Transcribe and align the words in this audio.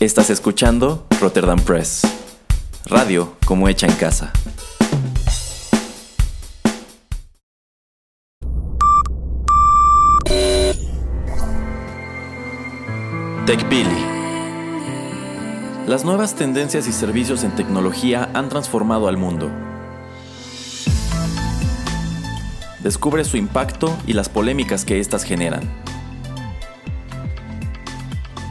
Estás 0.00 0.30
escuchando 0.30 1.06
Rotterdam 1.20 1.58
Press. 1.60 2.00
Radio 2.86 3.34
como 3.44 3.68
hecha 3.68 3.86
en 3.86 3.92
casa. 3.96 4.32
TechBilly. 13.44 13.90
Las 15.86 16.06
nuevas 16.06 16.34
tendencias 16.34 16.88
y 16.88 16.92
servicios 16.92 17.44
en 17.44 17.54
tecnología 17.54 18.30
han 18.32 18.48
transformado 18.48 19.06
al 19.06 19.18
mundo. 19.18 19.50
Descubre 22.82 23.22
su 23.24 23.36
impacto 23.36 23.94
y 24.06 24.14
las 24.14 24.30
polémicas 24.30 24.86
que 24.86 24.98
éstas 24.98 25.24
generan. 25.24 25.89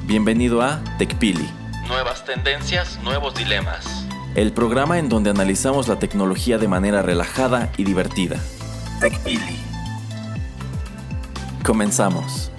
Bienvenido 0.10 0.64
a 0.64 0.84
TechPili. 0.98 1.48
Nuevas 1.88 2.26
tendencias, 2.26 3.00
nuevos 3.04 3.36
dilemas. 3.36 4.08
El 4.34 4.52
programa 4.52 4.98
en 4.98 5.08
donde 5.08 5.30
analizamos 5.30 5.88
la 5.88 6.00
tecnología 6.00 6.58
de 6.58 6.68
manera 6.68 7.04
relajada 7.04 7.72
y 7.78 7.84
divertida. 7.84 8.40
TechPili. 9.02 9.56
Comenzamos. 11.64 12.52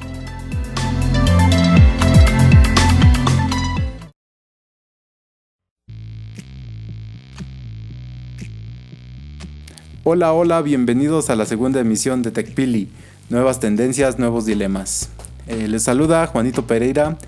Hola, 10.05 10.33
hola, 10.35 10.63
bienvenidos 10.63 11.31
a 11.31 11.35
la 11.35 11.47
segunda 11.47 11.81
emisión 11.81 12.23
de 12.23 12.31
TechPili. 12.31 12.89
Nuevas 13.29 13.59
tendencias, 13.59 14.21
nuevos 14.21 14.47
dilemas. 14.47 15.11
Eh, 15.51 15.67
les 15.67 15.83
saluda 15.83 16.29
Juanito 16.29 16.65
Pereira, 16.65 17.19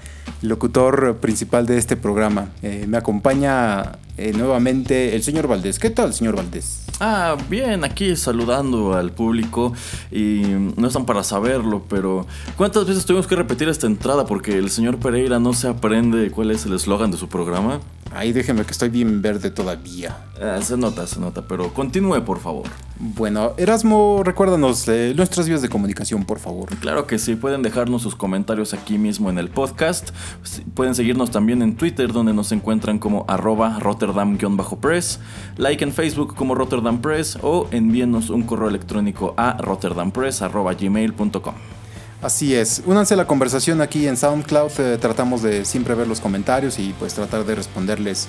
locutor 0.43 1.17
principal 1.17 1.67
de 1.67 1.77
este 1.77 1.97
programa. 1.97 2.51
Eh, 2.63 2.85
me 2.87 2.97
acompaña 2.97 3.99
eh, 4.17 4.33
nuevamente 4.33 5.17
el 5.17 5.25
señor 5.25 5.49
Valdés. 5.49 5.81
¿Qué 5.81 5.91
tal, 5.91 6.15
señor 6.15 6.37
Valdés? 6.37 6.85
Ah, 7.01 7.37
bien, 7.51 7.83
aquí 7.83 8.15
saludando 8.15 8.95
al 8.95 9.11
público 9.11 9.73
y 10.13 10.43
no 10.77 10.87
están 10.87 11.05
para 11.05 11.25
saberlo, 11.25 11.83
pero 11.91 12.25
¿cuántas 12.57 12.87
veces 12.87 13.05
tuvimos 13.05 13.27
que 13.27 13.35
repetir 13.35 13.69
esta 13.69 13.89
entrada 13.89 14.25
porque 14.25 14.57
el 14.57 14.71
señor 14.71 14.99
Pereira 14.99 15.41
no 15.41 15.53
se 15.53 15.67
aprende 15.67 16.31
cuál 16.31 16.53
es 16.53 16.65
el 16.65 16.75
eslogan 16.75 17.11
de 17.11 17.17
su 17.17 17.27
programa? 17.27 17.81
Ahí 18.15 18.33
déjeme 18.33 18.65
que 18.65 18.73
estoy 18.73 18.89
bien 18.89 19.23
verde 19.23 19.51
todavía. 19.51 20.17
Ah, 20.41 20.61
se 20.63 20.77
nota, 20.77 21.07
se 21.07 21.21
nota, 21.21 21.43
pero 21.43 21.73
continúe, 21.73 22.25
por 22.25 22.41
favor. 22.41 22.67
Bueno, 22.99 23.53
Erasmo, 23.57 24.23
recuérdanos 24.25 24.87
eh, 24.89 25.13
nuestras 25.17 25.49
vías 25.49 25.63
de 25.63 25.69
comunicación, 25.69 26.25
por 26.25 26.39
favor. 26.39 26.69
Claro 26.77 27.07
que 27.07 27.19
sí, 27.19 27.37
pueden 27.37 27.63
dejarnos 27.63 28.03
sus 28.03 28.15
comentarios 28.15 28.75
aquí 28.75 28.99
mismo 28.99 29.31
en 29.31 29.39
el 29.39 29.49
podcast. 29.49 30.11
Pueden 30.75 30.95
seguirnos 30.95 31.31
también 31.31 31.63
en 31.63 31.77
Twitter, 31.77 32.13
donde 32.13 32.35
nos 32.35 32.53
encuentran 32.53 32.99
como 32.99 33.25
arroba 33.29 33.79
Rotterdam-press, 33.79 35.21
like 35.57 35.83
en 35.83 35.93
Facebook 35.93 36.35
como 36.35 36.55
Rotterdam 36.55 37.01
Press 37.01 37.39
o 37.43 37.69
envíenos 37.71 38.31
un 38.31 38.43
correo 38.43 38.69
electrónico 38.69 39.35
a 39.37 39.57
rotterdampress.gmail.com. 39.59 41.82
Así 42.23 42.55
es, 42.55 42.83
únanse 42.87 43.15
a 43.15 43.17
la 43.17 43.27
conversación 43.27 43.81
aquí 43.81 44.07
en 44.07 44.17
SoundCloud, 44.17 44.71
eh, 44.79 44.99
tratamos 44.99 45.43
de 45.43 45.65
siempre 45.65 45.97
ver 45.97 46.07
los 46.07 46.21
comentarios 46.21 46.79
y 46.79 46.95
pues 46.97 47.15
tratar 47.15 47.45
de 47.45 47.57
responderles 47.57 48.29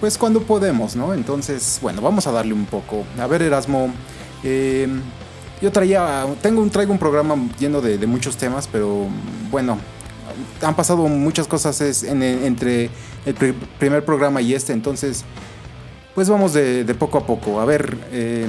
pues 0.00 0.16
cuando 0.16 0.40
podemos, 0.40 0.96
¿no? 0.96 1.12
Entonces, 1.12 1.78
bueno, 1.82 2.00
vamos 2.00 2.26
a 2.26 2.32
darle 2.32 2.54
un 2.54 2.64
poco. 2.64 3.04
A 3.18 3.26
ver, 3.26 3.42
Erasmo, 3.42 3.92
em, 4.42 5.02
yo 5.60 5.70
traía, 5.70 6.26
tengo 6.40 6.62
un, 6.62 6.70
traigo 6.70 6.90
un 6.92 6.98
programa 6.98 7.36
lleno 7.58 7.82
de, 7.82 8.06
muchos 8.06 8.36
temas, 8.38 8.66
pero 8.66 9.06
bueno, 9.50 9.76
han 10.62 10.74
pasado 10.74 11.06
muchas 11.08 11.46
cosas 11.46 11.80
entre 12.04 12.88
el 13.26 13.34
primer 13.78 14.06
programa 14.06 14.40
y 14.40 14.54
este, 14.54 14.72
entonces, 14.72 15.24
pues 16.14 16.30
vamos 16.30 16.54
de, 16.54 16.94
poco 16.98 17.18
a 17.18 17.26
poco. 17.26 17.60
A 17.60 17.66
ver, 17.66 17.98
eh, 18.10 18.46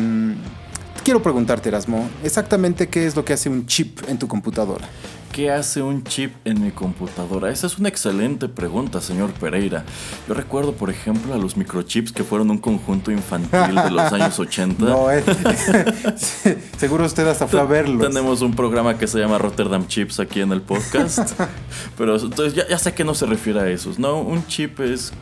quiero 1.02 1.22
preguntarte, 1.22 1.70
Erasmo, 1.70 2.10
exactamente 2.24 2.88
qué 2.88 3.06
es 3.06 3.16
lo 3.16 3.26
que 3.26 3.34
hace 3.34 3.50
un 3.50 3.66
chip 3.66 4.00
en 4.08 4.18
tu 4.18 4.28
computadora. 4.28 4.88
¿Qué 5.32 5.52
hace 5.52 5.84
un 5.84 6.04
chip 6.04 6.34
en 6.44 6.64
mi 6.64 6.72
computadora? 6.72 7.52
Esa 7.52 7.68
es 7.68 7.78
una 7.78 7.88
excelente 7.88 8.50
pregunta, 8.50 9.00
señor 9.00 9.32
Pereira. 9.34 9.86
Yo 10.28 10.34
recuerdo, 10.34 10.74
por 10.74 10.90
ejemplo, 10.90 11.34
a 11.34 11.38
los 11.38 11.56
microchips 11.56 12.12
que 12.12 12.24
fueron 12.24 12.50
un 12.50 12.58
conjunto 12.58 13.12
infantil 13.12 13.76
de 13.76 13.92
los 13.92 14.12
años 14.12 14.40
80. 14.40 14.84
No, 14.84 15.12
eh. 15.12 15.24
seguro 16.78 17.06
usted 17.06 17.28
hasta 17.28 17.48
fue 17.48 17.60
a 17.60 17.64
verlos. 17.64 18.08
Tenemos 18.08 18.42
un 18.42 18.56
programa 18.56 18.98
que 18.98 19.06
se 19.06 19.20
llama 19.20 19.38
Rotterdam 19.38 19.86
Chips 19.88 20.20
aquí 20.20 20.42
en 20.42 20.52
el 20.52 20.62
podcast. 20.62 21.40
Pero 21.98 22.20
entonces 22.20 22.56
ya, 22.56 22.68
ya 22.68 22.80
sé 22.80 22.94
que 22.94 23.04
no 23.04 23.14
se 23.14 23.28
refiere 23.28 23.60
a 23.60 23.70
esos. 23.70 24.00
No, 24.00 24.20
un 24.20 24.46
chip 24.48 24.80
es 24.80 25.14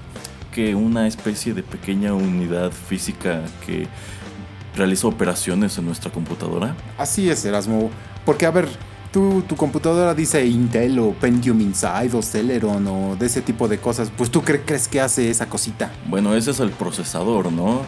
que 0.53 0.73
una 0.73 1.05
especie 1.05 1.53
de 1.53 1.63
pequeña 1.63 2.13
unidad 2.13 2.71
física 2.71 3.43
que 3.65 3.87
realiza 4.77 5.07
operaciones 5.07 5.77
en 5.77 5.85
nuestra 5.85 6.11
computadora? 6.11 6.75
Así 6.97 7.29
es, 7.29 7.43
Erasmo. 7.43 7.89
Porque, 8.25 8.45
a 8.45 8.51
ver, 8.51 8.67
tú, 9.11 9.43
tu 9.47 9.55
computadora 9.55 10.13
dice 10.13 10.45
Intel 10.45 10.99
o 10.99 11.11
Pentium 11.11 11.59
Inside 11.59 12.11
o 12.13 12.21
Celeron 12.21 12.87
o 12.87 13.15
de 13.15 13.25
ese 13.25 13.41
tipo 13.41 13.67
de 13.67 13.79
cosas. 13.79 14.11
Pues 14.15 14.31
tú 14.31 14.41
crees 14.43 14.87
que 14.87 15.01
hace 15.01 15.29
esa 15.29 15.47
cosita. 15.47 15.91
Bueno, 16.05 16.33
ese 16.35 16.51
es 16.51 16.59
el 16.59 16.71
procesador, 16.71 17.51
¿no? 17.51 17.81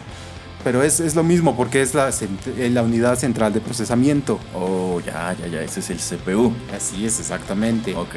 Pero 0.62 0.82
es, 0.82 1.00
es 1.00 1.14
lo 1.14 1.22
mismo 1.22 1.56
porque 1.56 1.80
es 1.80 1.94
la, 1.94 2.10
la, 2.58 2.82
unidad 2.82 3.16
central 3.16 3.52
de 3.52 3.60
procesamiento. 3.60 4.38
Oh, 4.54 5.00
ya, 5.00 5.34
ya, 5.40 5.46
ya, 5.46 5.62
ese 5.62 5.80
es 5.80 5.90
el 5.90 5.98
CPU. 5.98 6.52
Así 6.76 7.06
es, 7.06 7.18
exactamente. 7.18 7.94
Ok. 7.94 8.14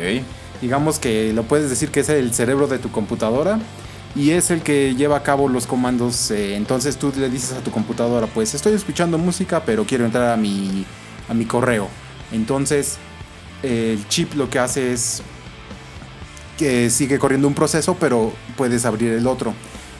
Digamos 0.61 0.99
que 0.99 1.31
lo 1.33 1.43
puedes 1.43 1.69
decir 1.69 1.89
que 1.89 2.01
es 2.01 2.09
el 2.09 2.33
cerebro 2.33 2.67
de 2.67 2.79
tu 2.79 2.91
computadora 2.91 3.59
y 4.15 4.31
es 4.31 4.51
el 4.51 4.61
que 4.61 4.95
lleva 4.95 5.17
a 5.17 5.23
cabo 5.23 5.47
los 5.47 5.65
comandos. 5.65 6.31
Eh, 6.31 6.55
entonces 6.55 6.97
tú 6.97 7.11
le 7.15 7.29
dices 7.29 7.53
a 7.53 7.63
tu 7.63 7.71
computadora, 7.71 8.27
pues 8.27 8.53
estoy 8.53 8.73
escuchando 8.73 9.17
música, 9.17 9.63
pero 9.65 9.85
quiero 9.85 10.05
entrar 10.05 10.31
a 10.31 10.37
mi, 10.37 10.85
a 11.29 11.33
mi 11.33 11.45
correo. 11.45 11.87
Entonces 12.31 12.97
el 13.63 14.05
chip 14.09 14.33
lo 14.35 14.49
que 14.49 14.59
hace 14.59 14.93
es 14.93 15.21
que 16.57 16.89
sigue 16.89 17.17
corriendo 17.17 17.47
un 17.47 17.53
proceso, 17.53 17.95
pero 17.99 18.33
puedes 18.55 18.85
abrir 18.85 19.13
el 19.13 19.27
otro. 19.27 19.53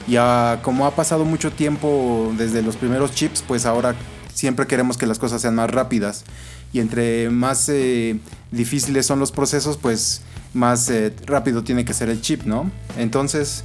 Ya 0.06 0.60
como 0.62 0.86
ha 0.86 0.94
pasado 0.94 1.24
mucho 1.24 1.50
tiempo 1.50 2.32
desde 2.36 2.62
los 2.62 2.76
primeros 2.76 3.12
chips, 3.14 3.42
pues 3.42 3.66
ahora 3.66 3.94
siempre 4.32 4.66
queremos 4.66 4.96
que 4.96 5.06
las 5.06 5.18
cosas 5.18 5.40
sean 5.40 5.54
más 5.54 5.70
rápidas. 5.70 6.24
Y 6.72 6.80
entre 6.80 7.30
más 7.30 7.68
eh, 7.68 8.18
difíciles 8.50 9.06
son 9.06 9.18
los 9.18 9.32
procesos, 9.32 9.76
pues 9.76 10.22
más 10.52 10.90
eh, 10.90 11.12
rápido 11.24 11.64
tiene 11.64 11.84
que 11.84 11.94
ser 11.94 12.08
el 12.08 12.20
chip, 12.20 12.42
¿no? 12.42 12.70
Entonces 12.98 13.64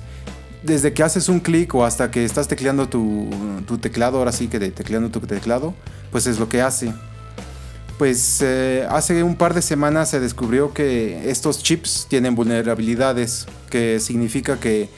desde 0.63 0.93
que 0.93 1.03
haces 1.03 1.29
un 1.29 1.39
clic 1.39 1.73
o 1.75 1.85
hasta 1.85 2.11
que 2.11 2.25
estás 2.25 2.47
tecleando 2.47 2.89
tu, 2.89 3.29
teclado, 3.81 4.17
ahora 4.17 4.31
sí 4.31 4.47
que 4.47 4.59
de 4.59 4.71
tecleando 4.71 5.09
tu 5.09 5.19
teclado, 5.21 5.73
pues 6.11 6.27
es 6.27 6.39
lo 6.39 6.49
que 6.49 6.61
hace. 6.61 6.93
Pues 7.97 8.41
eh, 8.41 8.87
hace 8.89 9.23
un 9.23 9.35
par 9.35 9.53
de 9.53 9.61
semanas 9.61 10.09
se 10.09 10.19
descubrió 10.19 10.73
que 10.73 11.29
estos 11.29 11.61
chips 11.61 12.07
tienen 12.09 12.35
vulnerabilidades, 12.35 13.45
que 13.69 13.99
significa 13.99 14.57
que, 14.57 14.89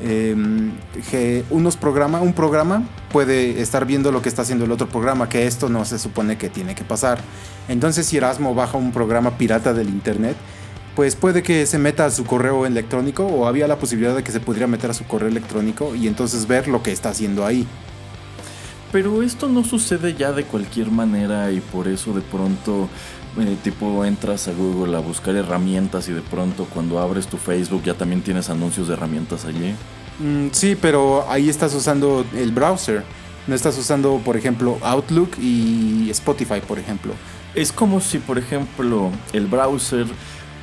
em, 0.00 0.72
unos 1.50 1.76
programa, 1.76 2.20
un 2.20 2.32
programa 2.32 2.88
puede 3.10 3.60
estar 3.60 3.86
viendo 3.86 4.12
lo 4.12 4.22
que 4.22 4.28
está 4.28 4.42
haciendo 4.42 4.64
el 4.64 4.72
otro 4.72 4.88
programa, 4.88 5.28
que 5.28 5.46
esto 5.46 5.68
no 5.68 5.84
se 5.84 5.98
supone 5.98 6.38
que 6.38 6.48
tiene 6.48 6.74
que 6.74 6.84
pasar. 6.84 7.20
Entonces 7.68 8.06
si 8.06 8.16
Erasmo 8.16 8.54
baja 8.54 8.78
un 8.78 8.92
programa 8.92 9.36
pirata 9.36 9.72
del 9.72 9.88
internet, 9.88 10.36
pues 10.94 11.16
puede 11.16 11.42
que 11.42 11.66
se 11.66 11.78
meta 11.78 12.06
a 12.06 12.10
su 12.10 12.24
correo 12.24 12.66
electrónico 12.66 13.26
o 13.26 13.46
había 13.46 13.66
la 13.66 13.78
posibilidad 13.78 14.14
de 14.14 14.22
que 14.22 14.32
se 14.32 14.40
pudiera 14.40 14.66
meter 14.66 14.90
a 14.90 14.94
su 14.94 15.04
correo 15.04 15.28
electrónico 15.28 15.94
y 15.94 16.06
entonces 16.06 16.46
ver 16.46 16.68
lo 16.68 16.82
que 16.82 16.92
está 16.92 17.10
haciendo 17.10 17.44
ahí. 17.44 17.66
Pero 18.92 19.22
esto 19.22 19.48
no 19.48 19.64
sucede 19.64 20.14
ya 20.14 20.30
de 20.30 20.44
cualquier 20.44 20.90
manera 20.90 21.50
y 21.50 21.60
por 21.60 21.88
eso 21.88 22.12
de 22.12 22.20
pronto 22.20 22.88
eh, 23.40 23.56
tipo 23.64 24.04
entras 24.04 24.46
a 24.46 24.52
Google 24.52 24.96
a 24.96 25.00
buscar 25.00 25.34
herramientas 25.34 26.08
y 26.08 26.12
de 26.12 26.20
pronto 26.20 26.68
cuando 26.72 27.00
abres 27.00 27.26
tu 27.26 27.36
Facebook 27.36 27.82
ya 27.82 27.94
también 27.94 28.22
tienes 28.22 28.48
anuncios 28.50 28.86
de 28.86 28.94
herramientas 28.94 29.44
allí. 29.44 29.74
Mm, 30.20 30.50
sí, 30.52 30.76
pero 30.80 31.28
ahí 31.28 31.48
estás 31.48 31.74
usando 31.74 32.24
el 32.36 32.52
browser. 32.52 33.02
No 33.48 33.54
estás 33.54 33.76
usando, 33.76 34.22
por 34.24 34.36
ejemplo, 34.36 34.78
Outlook 34.80 35.36
y 35.38 36.08
Spotify, 36.10 36.60
por 36.66 36.78
ejemplo. 36.78 37.14
Es 37.54 37.72
como 37.72 38.00
si, 38.00 38.18
por 38.18 38.38
ejemplo, 38.38 39.10
el 39.32 39.46
browser 39.46 40.06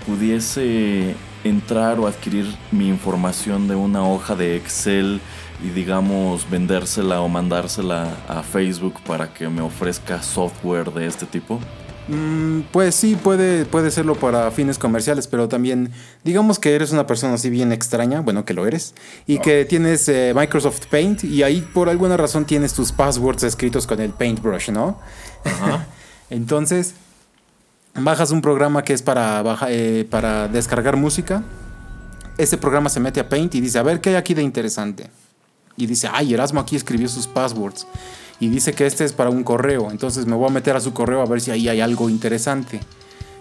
pudiese 0.06 1.16
entrar 1.44 2.00
o 2.00 2.08
adquirir 2.08 2.46
mi 2.72 2.88
información 2.88 3.68
de 3.68 3.76
una 3.76 4.08
hoja 4.08 4.36
de 4.36 4.56
Excel 4.56 5.20
y 5.64 5.70
digamos 5.70 6.50
vendérsela 6.50 7.22
o 7.22 7.28
mandársela 7.28 8.18
a 8.28 8.44
Facebook 8.44 8.96
para 9.06 9.34
que 9.34 9.48
me 9.50 9.62
ofrezca 9.62 10.22
software 10.22 10.92
de 10.92 11.08
este 11.08 11.26
tipo? 11.26 11.60
Mm, 12.08 12.62
pues 12.72 12.96
sí, 12.96 13.16
puede, 13.16 13.66
puede 13.66 13.92
serlo 13.92 14.16
para 14.16 14.50
fines 14.52 14.80
comerciales, 14.80 15.28
pero 15.28 15.48
también 15.48 15.92
digamos 16.24 16.58
que 16.58 16.76
eres 16.76 16.92
una 16.92 17.06
persona 17.06 17.36
así 17.36 17.50
bien 17.50 17.72
extraña, 17.72 18.22
bueno 18.22 18.44
que 18.44 18.54
lo 18.54 18.66
eres, 18.66 18.96
y 19.28 19.40
que 19.40 19.66
tienes 19.66 20.10
eh, 20.10 20.34
Microsoft 20.36 20.88
Paint 20.88 21.24
y 21.24 21.44
ahí 21.44 21.62
por 21.74 21.90
alguna 21.90 22.18
razón 22.18 22.46
tienes 22.46 22.74
tus 22.74 22.92
passwords 22.92 23.44
escritos 23.44 23.86
con 23.86 24.02
el 24.02 24.12
Paintbrush, 24.12 24.72
¿no? 24.72 25.00
Entonces, 26.30 26.96
bajas 27.96 28.32
un 28.32 28.42
programa 28.42 28.84
que 28.84 28.94
es 28.94 29.02
para, 29.02 29.44
eh, 29.70 30.06
para 30.10 30.48
descargar 30.48 30.98
música. 30.98 31.44
ese 32.38 32.58
programa 32.58 32.90
se 32.90 33.00
mete 33.00 33.20
a 33.20 33.30
Paint 33.30 33.54
y 33.56 33.62
dice, 33.62 33.78
a 33.78 33.84
ver, 33.84 34.02
¿qué 34.02 34.10
hay 34.10 34.16
aquí 34.16 34.34
de 34.34 34.42
interesante? 34.42 35.10
Y 35.78 35.86
dice, 35.86 36.10
ay, 36.12 36.34
Erasmo 36.34 36.60
aquí 36.60 36.76
escribió 36.76 37.08
sus 37.08 37.28
passwords. 37.28 37.86
Y 38.40 38.50
dice 38.50 38.74
que 38.74 38.88
este 38.88 39.06
es 39.06 39.14
para 39.14 39.30
un 39.30 39.44
correo. 39.44 39.92
Entonces 39.92 40.26
me 40.26 40.36
voy 40.36 40.50
a 40.50 40.52
meter 40.52 40.76
a 40.76 40.80
su 40.80 40.94
correo 40.94 41.22
a 41.22 41.26
ver 41.26 41.42
si 41.42 41.52
ahí 41.52 41.70
hay 41.70 41.82
algo 41.82 42.10
interesante. 42.10 42.80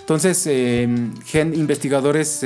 Entonces, 0.00 0.44
eh, 0.47 0.88
investigadores, 1.55 2.44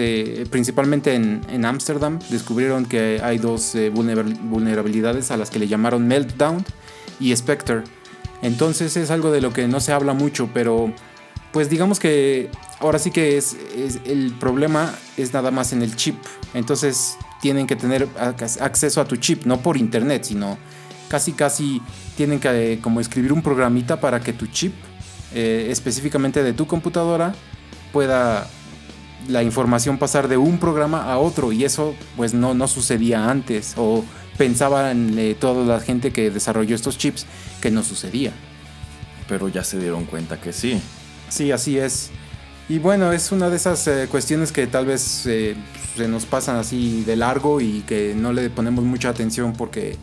principalmente 0.50 1.14
en 1.14 1.64
Ámsterdam, 1.64 2.18
descubrieron 2.28 2.84
que 2.84 3.22
hay 3.24 3.38
dos 3.38 3.74
eh, 3.74 3.88
vulnerabilidades 3.88 5.30
a 5.30 5.38
las 5.38 5.48
que 5.48 5.58
le 5.58 5.66
llamaron 5.66 6.06
Meltdown 6.06 6.62
y 7.18 7.34
Spectre. 7.34 7.82
Entonces 8.42 8.98
es 8.98 9.10
algo 9.10 9.32
de 9.32 9.40
lo 9.40 9.54
que 9.54 9.66
no 9.66 9.80
se 9.80 9.92
habla 9.92 10.12
mucho, 10.12 10.50
pero 10.52 10.92
pues 11.54 11.70
digamos 11.70 12.00
que 12.00 12.50
ahora 12.80 12.98
sí 12.98 13.12
que 13.12 13.38
es, 13.38 13.56
el 14.06 14.34
problema 14.40 14.92
es 15.16 15.32
nada 15.32 15.52
más 15.52 15.72
en 15.72 15.82
el 15.82 15.94
chip. 15.94 16.16
Entonces 16.52 17.16
tienen 17.40 17.68
que 17.68 17.76
tener 17.76 18.08
acceso 18.18 19.00
a 19.00 19.04
tu 19.04 19.16
chip, 19.18 19.44
no 19.44 19.60
por 19.60 19.76
internet, 19.76 20.24
sino 20.24 20.58
casi 21.06 21.30
casi 21.30 21.80
tienen 22.16 22.40
que 22.40 22.80
como 22.82 22.98
escribir 22.98 23.32
un 23.32 23.40
programita 23.40 24.00
para 24.00 24.18
que 24.18 24.32
tu 24.32 24.48
chip, 24.48 24.74
eh, 25.32 25.68
específicamente 25.70 26.42
de 26.42 26.54
tu 26.54 26.66
computadora, 26.66 27.32
pueda 27.92 28.48
la 29.28 29.44
información 29.44 29.96
pasar 29.96 30.26
de 30.26 30.36
un 30.36 30.58
programa 30.58 31.04
a 31.04 31.18
otro 31.18 31.52
y 31.52 31.64
eso 31.64 31.94
pues 32.16 32.34
no, 32.34 32.54
no 32.54 32.66
sucedía 32.66 33.30
antes 33.30 33.74
o 33.76 34.04
pensaban 34.36 35.16
eh, 35.20 35.36
toda 35.38 35.64
la 35.64 35.80
gente 35.80 36.10
que 36.10 36.32
desarrolló 36.32 36.74
estos 36.74 36.98
chips 36.98 37.26
que 37.60 37.70
no 37.70 37.84
sucedía. 37.84 38.32
Pero 39.28 39.46
ya 39.46 39.62
se 39.62 39.78
dieron 39.78 40.04
cuenta 40.04 40.40
que 40.40 40.52
sí. 40.52 40.82
Sí, 41.28 41.52
así 41.52 41.78
es. 41.78 42.10
Y 42.68 42.78
bueno, 42.78 43.12
es 43.12 43.30
una 43.30 43.50
de 43.50 43.56
esas 43.56 43.86
eh, 43.88 44.08
cuestiones 44.10 44.50
que 44.50 44.66
tal 44.66 44.86
vez 44.86 45.26
eh, 45.26 45.54
se 45.96 46.08
nos 46.08 46.24
pasan 46.24 46.56
así 46.56 47.04
de 47.04 47.16
largo 47.16 47.60
y 47.60 47.82
que 47.82 48.14
no 48.16 48.32
le 48.32 48.48
ponemos 48.48 48.84
mucha 48.84 49.10
atención 49.10 49.52
porque 49.52 49.96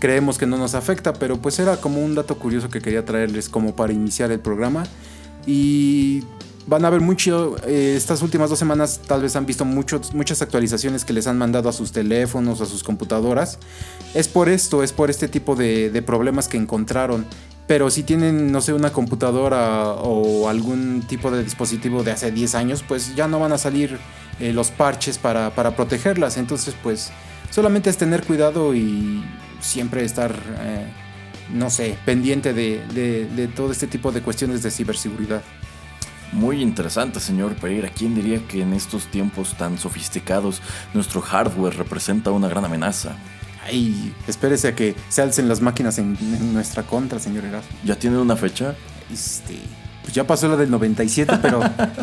creemos 0.00 0.36
que 0.36 0.46
no 0.46 0.58
nos 0.58 0.74
afecta, 0.74 1.12
pero 1.12 1.40
pues 1.40 1.58
era 1.60 1.76
como 1.76 2.04
un 2.04 2.16
dato 2.16 2.36
curioso 2.36 2.68
que 2.68 2.80
quería 2.80 3.04
traerles 3.04 3.48
como 3.48 3.76
para 3.76 3.92
iniciar 3.92 4.32
el 4.32 4.40
programa. 4.40 4.84
Y 5.46 6.24
van 6.66 6.84
a 6.84 6.90
ver 6.90 7.00
mucho, 7.00 7.56
eh, 7.64 7.94
estas 7.96 8.22
últimas 8.22 8.50
dos 8.50 8.58
semanas 8.58 9.00
tal 9.06 9.22
vez 9.22 9.36
han 9.36 9.46
visto 9.46 9.64
muchas 9.64 10.42
actualizaciones 10.42 11.04
que 11.04 11.12
les 11.12 11.28
han 11.28 11.38
mandado 11.38 11.68
a 11.68 11.72
sus 11.72 11.92
teléfonos, 11.92 12.60
a 12.60 12.66
sus 12.66 12.82
computadoras. 12.82 13.60
Es 14.14 14.26
por 14.26 14.48
esto, 14.48 14.82
es 14.82 14.92
por 14.92 15.10
este 15.10 15.28
tipo 15.28 15.54
de 15.54 16.02
problemas 16.04 16.48
que 16.48 16.56
encontraron 16.56 17.24
pero 17.70 17.88
si 17.88 18.02
tienen, 18.02 18.50
no 18.50 18.60
sé, 18.60 18.72
una 18.72 18.92
computadora 18.92 19.90
o 19.92 20.48
algún 20.48 21.04
tipo 21.06 21.30
de 21.30 21.44
dispositivo 21.44 22.02
de 22.02 22.10
hace 22.10 22.32
10 22.32 22.56
años, 22.56 22.82
pues 22.82 23.14
ya 23.14 23.28
no 23.28 23.38
van 23.38 23.52
a 23.52 23.58
salir 23.58 23.96
eh, 24.40 24.52
los 24.52 24.72
parches 24.72 25.18
para, 25.18 25.54
protegerlas. 25.76 26.36
Entonces, 26.36 26.74
pues 26.82 27.12
solamente 27.48 27.88
es 27.88 27.96
tener 27.96 28.24
cuidado 28.24 28.74
y 28.74 29.22
siempre 29.60 30.04
estar, 30.04 30.34
eh, 30.62 30.84
no 31.54 31.70
sé, 31.70 31.96
pendiente 32.04 32.54
de, 32.54 33.48
todo 33.54 33.70
este 33.70 33.86
tipo 33.86 34.10
de 34.10 34.20
cuestiones 34.20 34.64
de 34.64 34.72
ciberseguridad. 34.72 35.42
Muy 36.32 36.62
interesante, 36.62 37.20
señor 37.20 37.54
Pereira. 37.54 37.88
¿Quién 37.88 38.16
diría 38.16 38.44
que 38.48 38.62
en 38.62 38.72
estos 38.72 39.06
tiempos 39.06 39.56
tan 39.56 39.78
sofisticados 39.78 40.60
nuestro 40.92 41.20
hardware 41.20 41.76
representa 41.76 42.32
una 42.32 42.48
gran 42.48 42.64
amenaza? 42.64 43.14
Ay, 43.64 44.14
espérese 44.26 44.68
a 44.68 44.74
que 44.74 44.94
se 45.08 45.22
alcen 45.22 45.48
las 45.48 45.60
máquinas 45.60 45.98
en, 45.98 46.16
nuestra 46.52 46.82
contra, 46.82 47.18
señor 47.18 47.44
Erasmo. 47.44 47.70
¿Ya 47.84 47.96
tiene 47.96 48.18
una 48.18 48.36
fecha? 48.36 48.74
Este, 49.12 49.58
pues 50.02 50.14
ya 50.14 50.26
pasó 50.26 50.48
la 50.48 50.56
del 50.56 50.70
97, 50.70 51.38
pero 51.42 51.60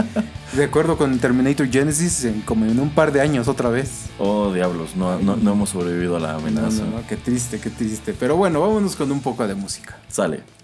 de 0.53 0.63
acuerdo 0.63 0.97
con 0.97 1.17
Terminator 1.19 1.69
Genesis, 1.69 2.27
como 2.45 2.65
en 2.65 2.79
un 2.79 2.89
par 2.89 3.11
de 3.11 3.21
años 3.21 3.47
otra 3.47 3.69
vez. 3.69 4.07
Oh, 4.19 4.53
diablos, 4.53 4.95
no, 4.95 5.19
no, 5.19 5.35
no 5.35 5.53
hemos 5.53 5.69
sobrevivido 5.71 6.17
a 6.17 6.19
la 6.19 6.35
amenaza. 6.35 6.83
No, 6.83 6.97
no, 6.97 7.07
qué 7.07 7.17
triste, 7.17 7.59
qué 7.59 7.69
triste. 7.69 8.13
Pero 8.13 8.37
bueno, 8.37 8.61
vámonos 8.61 8.95
con 8.95 9.11
un 9.11 9.21
poco 9.21 9.47
de 9.47 9.55
música. 9.55 9.97
Sale. 10.09 10.56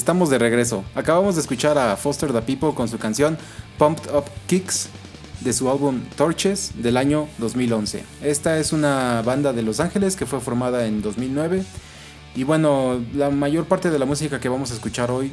Estamos 0.00 0.30
de 0.30 0.38
regreso. 0.38 0.82
Acabamos 0.94 1.34
de 1.34 1.42
escuchar 1.42 1.76
a 1.76 1.94
Foster 1.94 2.32
the 2.32 2.40
People 2.40 2.72
con 2.74 2.88
su 2.88 2.96
canción 2.96 3.36
Pumped 3.76 4.10
Up 4.14 4.24
Kicks 4.46 4.88
de 5.40 5.52
su 5.52 5.70
álbum 5.70 6.00
Torches 6.16 6.70
del 6.76 6.96
año 6.96 7.28
2011. 7.36 8.02
Esta 8.22 8.56
es 8.56 8.72
una 8.72 9.20
banda 9.20 9.52
de 9.52 9.60
Los 9.60 9.78
Ángeles 9.78 10.16
que 10.16 10.24
fue 10.24 10.40
formada 10.40 10.86
en 10.86 11.02
2009 11.02 11.64
y 12.34 12.44
bueno, 12.44 12.98
la 13.12 13.28
mayor 13.28 13.66
parte 13.66 13.90
de 13.90 13.98
la 13.98 14.06
música 14.06 14.40
que 14.40 14.48
vamos 14.48 14.70
a 14.70 14.74
escuchar 14.74 15.10
hoy 15.10 15.32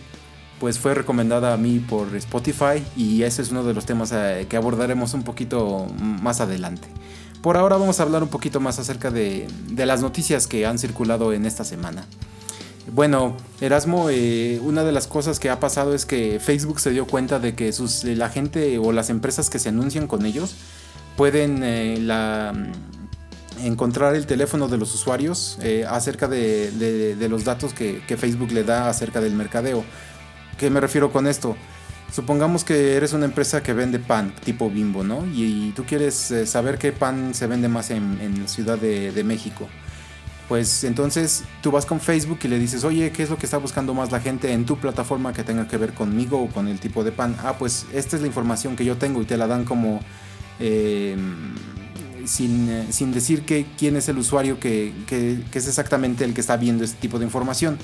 pues 0.59 0.77
fue 0.79 0.93
recomendada 0.93 1.53
a 1.53 1.57
mí 1.57 1.79
por 1.79 2.13
Spotify 2.17 2.83
y 2.97 3.23
ese 3.23 3.43
es 3.43 3.51
uno 3.51 3.63
de 3.63 3.73
los 3.73 3.85
temas 3.85 4.11
eh, 4.11 4.47
que 4.49 4.57
abordaremos 4.57 5.13
un 5.13 5.23
poquito 5.23 5.87
más 5.97 6.41
adelante. 6.41 6.89
Por 7.41 7.55
ahora 7.55 7.77
vamos 7.77 8.01
a 8.01 8.03
hablar 8.03 8.21
un 8.21 8.29
poquito 8.29 8.59
más 8.59 8.79
acerca 8.79 9.11
de, 9.11 9.47
de 9.69 9.85
las 9.85 10.01
noticias 10.01 10.45
que 10.45 10.65
han 10.65 10.77
circulado 10.77 11.31
en 11.31 11.45
esta 11.45 11.63
semana. 11.63 12.05
Bueno, 12.93 13.35
Erasmo, 13.59 14.09
eh, 14.09 14.61
una 14.63 14.83
de 14.83 14.93
las 14.93 15.07
cosas 15.07 15.39
que 15.39 15.49
ha 15.49 15.59
pasado 15.59 15.93
es 15.93 16.05
que 16.05 16.39
Facebook 16.39 16.79
se 16.79 16.91
dio 16.91 17.05
cuenta 17.05 17.37
de 17.37 17.53
que 17.53 17.73
sus, 17.73 18.05
la 18.05 18.29
gente 18.29 18.77
o 18.77 18.93
las 18.93 19.09
empresas 19.09 19.49
que 19.49 19.59
se 19.59 19.69
anuncian 19.69 20.07
con 20.07 20.25
ellos 20.25 20.55
pueden 21.17 21.63
eh, 21.63 21.97
la, 21.99 22.53
encontrar 23.61 24.15
el 24.15 24.25
teléfono 24.25 24.69
de 24.69 24.77
los 24.77 24.95
usuarios 24.95 25.57
eh, 25.61 25.85
acerca 25.87 26.29
de, 26.29 27.17
los 27.29 27.43
datos 27.43 27.73
que, 27.73 28.01
Facebook 28.17 28.51
le 28.51 28.63
da 28.63 28.89
acerca 28.89 29.19
del 29.19 29.33
mercadeo. 29.33 29.83
¿Qué 30.57 30.69
me 30.69 30.79
refiero 30.79 31.11
con 31.11 31.27
esto? 31.27 31.57
Supongamos 32.13 32.63
que 32.63 32.95
eres 32.95 33.11
una 33.11 33.25
empresa 33.25 33.61
que 33.61 33.73
vende 33.73 33.99
pan 33.99 34.33
tipo 34.45 34.69
bimbo, 34.69 35.03
¿no? 35.03 35.25
Y, 35.33 35.73
tú 35.75 35.83
quieres 35.83 36.33
saber 36.45 36.77
qué 36.77 36.93
pan 36.93 37.33
se 37.33 37.47
vende 37.47 37.67
más 37.67 37.91
en, 37.91 38.43
la 38.43 38.47
Ciudad 38.47 38.77
de 38.77 39.23
México 39.25 39.67
pues 40.47 40.85
entonces 40.85 41.43
tú 41.61 41.71
vas 41.71 41.85
con 41.85 41.99
Facebook 41.99 42.39
y 42.43 42.47
le 42.47 42.57
dices, 42.57 42.83
oye, 42.85 43.11
¿qué 43.11 43.23
es 43.23 43.29
lo 43.29 43.37
que 43.37 43.45
está 43.45 43.57
buscando 43.57 43.93
más 43.93 44.11
la 44.11 44.21
gente 44.21 44.53
en 44.53 44.65
tu 44.65 44.77
plataforma 44.77 45.33
que 45.33 45.43
tenga 45.43 45.67
que 45.67 45.75
ver 45.75 45.93
conmigo 45.93 46.41
o 46.41 46.47
con 46.47 46.69
el 46.69 46.79
tipo 46.79 47.03
de 47.03 47.11
pan? 47.11 47.35
Ah, 47.43 47.55
pues 47.59 47.85
esta 47.93 48.15
es 48.15 48.21
la 48.21 48.27
información 48.27 48.75
que 48.77 48.85
yo 48.85 48.95
tengo 48.97 49.21
y 49.21 49.25
te 49.25 49.35
la 49.35 49.47
dan 49.47 49.65
como 49.65 49.99
em, 50.59 51.53
sin, 52.25 52.87
sin, 52.91 53.11
decir 53.11 53.43
que, 53.43 53.65
quién 53.77 53.97
es 53.97 54.07
el 54.07 54.17
usuario 54.17 54.57
que, 54.57 54.93
que, 55.05 55.37
es 55.53 55.67
exactamente 55.67 56.23
el 56.23 56.33
que 56.33 56.41
está 56.41 56.55
viendo 56.55 56.85
este 56.85 56.97
tipo 56.97 57.19
de 57.19 57.25
información. 57.25 57.77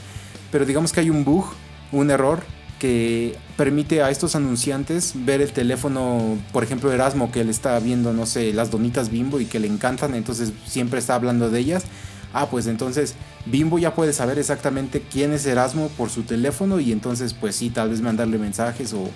Pero 0.50 0.66
digamos 0.66 0.94
que 0.94 1.02
hay 1.02 1.10
un 1.10 1.26
bug, 1.26 1.46
un 1.92 2.12
error 2.12 2.44
que 2.80 3.38
permite 3.58 4.04
a 4.04 4.10
estos 4.10 4.38
anunciantes 4.38 5.14
ver 5.16 5.42
el 5.42 5.52
teléfono, 5.52 6.38
por 6.54 6.64
ejemplo 6.64 6.92
Erasmo, 6.94 7.30
que 7.30 7.42
él 7.42 7.50
está 7.50 7.78
viendo, 7.80 8.14
no 8.14 8.26
sé, 8.26 8.54
las 8.54 8.72
donitas 8.72 9.10
bimbo 9.10 9.42
y 9.42 9.46
que 9.46 9.60
le 9.60 9.68
encantan, 9.68 10.16
entonces 10.16 10.54
siempre 10.66 11.00
está 11.00 11.16
hablando 11.16 11.50
de 11.50 11.60
ellas 11.60 11.86
ah, 12.34 12.48
pues 12.50 12.68
entonces 12.68 13.16
Bimbo 13.46 13.80
ya 13.80 13.96
puede 13.96 14.14
saber 14.14 14.40
exactamente 14.40 15.02
quién 15.02 15.32
es 15.34 15.46
Erasmo 15.46 15.90
por 15.98 16.10
su 16.10 16.24
teléfono 16.24 16.80
y 16.80 16.92
entonces 16.92 17.34
pues 17.34 17.56
sí, 17.56 17.70
tal 17.70 17.90
vez 17.90 18.02
mandarle 18.02 18.38
mensajes 18.38 18.94
o 18.94 19.10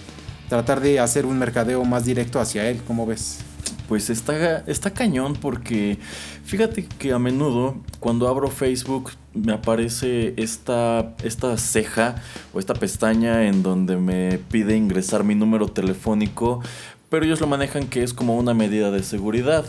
tratar 0.47 0.79
de 0.79 0.99
hacer 0.99 1.25
un 1.25 1.37
mercadeo 1.37 1.83
más 1.83 2.05
directo 2.05 2.39
hacia 2.39 2.69
él, 2.69 2.81
¿cómo 2.87 3.05
ves? 3.05 3.39
Pues 3.87 4.09
está, 4.09 4.59
está 4.67 4.91
cañón 4.91 5.33
porque 5.33 5.97
fíjate 6.43 6.85
que 6.85 7.13
a 7.13 7.19
menudo 7.19 7.77
cuando 7.99 8.27
abro 8.27 8.49
Facebook 8.49 9.11
me 9.33 9.53
aparece 9.53 10.33
esta, 10.37 11.15
esta 11.23 11.57
ceja 11.57 12.15
o 12.53 12.59
esta 12.59 12.73
pestaña 12.73 13.47
en 13.47 13.63
donde 13.63 13.97
me 13.97 14.39
pide 14.51 14.75
ingresar 14.75 15.23
mi 15.23 15.35
número 15.35 15.67
telefónico, 15.67 16.61
pero 17.09 17.25
ellos 17.25 17.39
lo 17.39 17.47
manejan 17.47 17.87
que 17.87 18.03
es 18.03 18.13
como 18.13 18.37
una 18.37 18.53
medida 18.53 18.91
de 18.91 19.03
seguridad. 19.03 19.65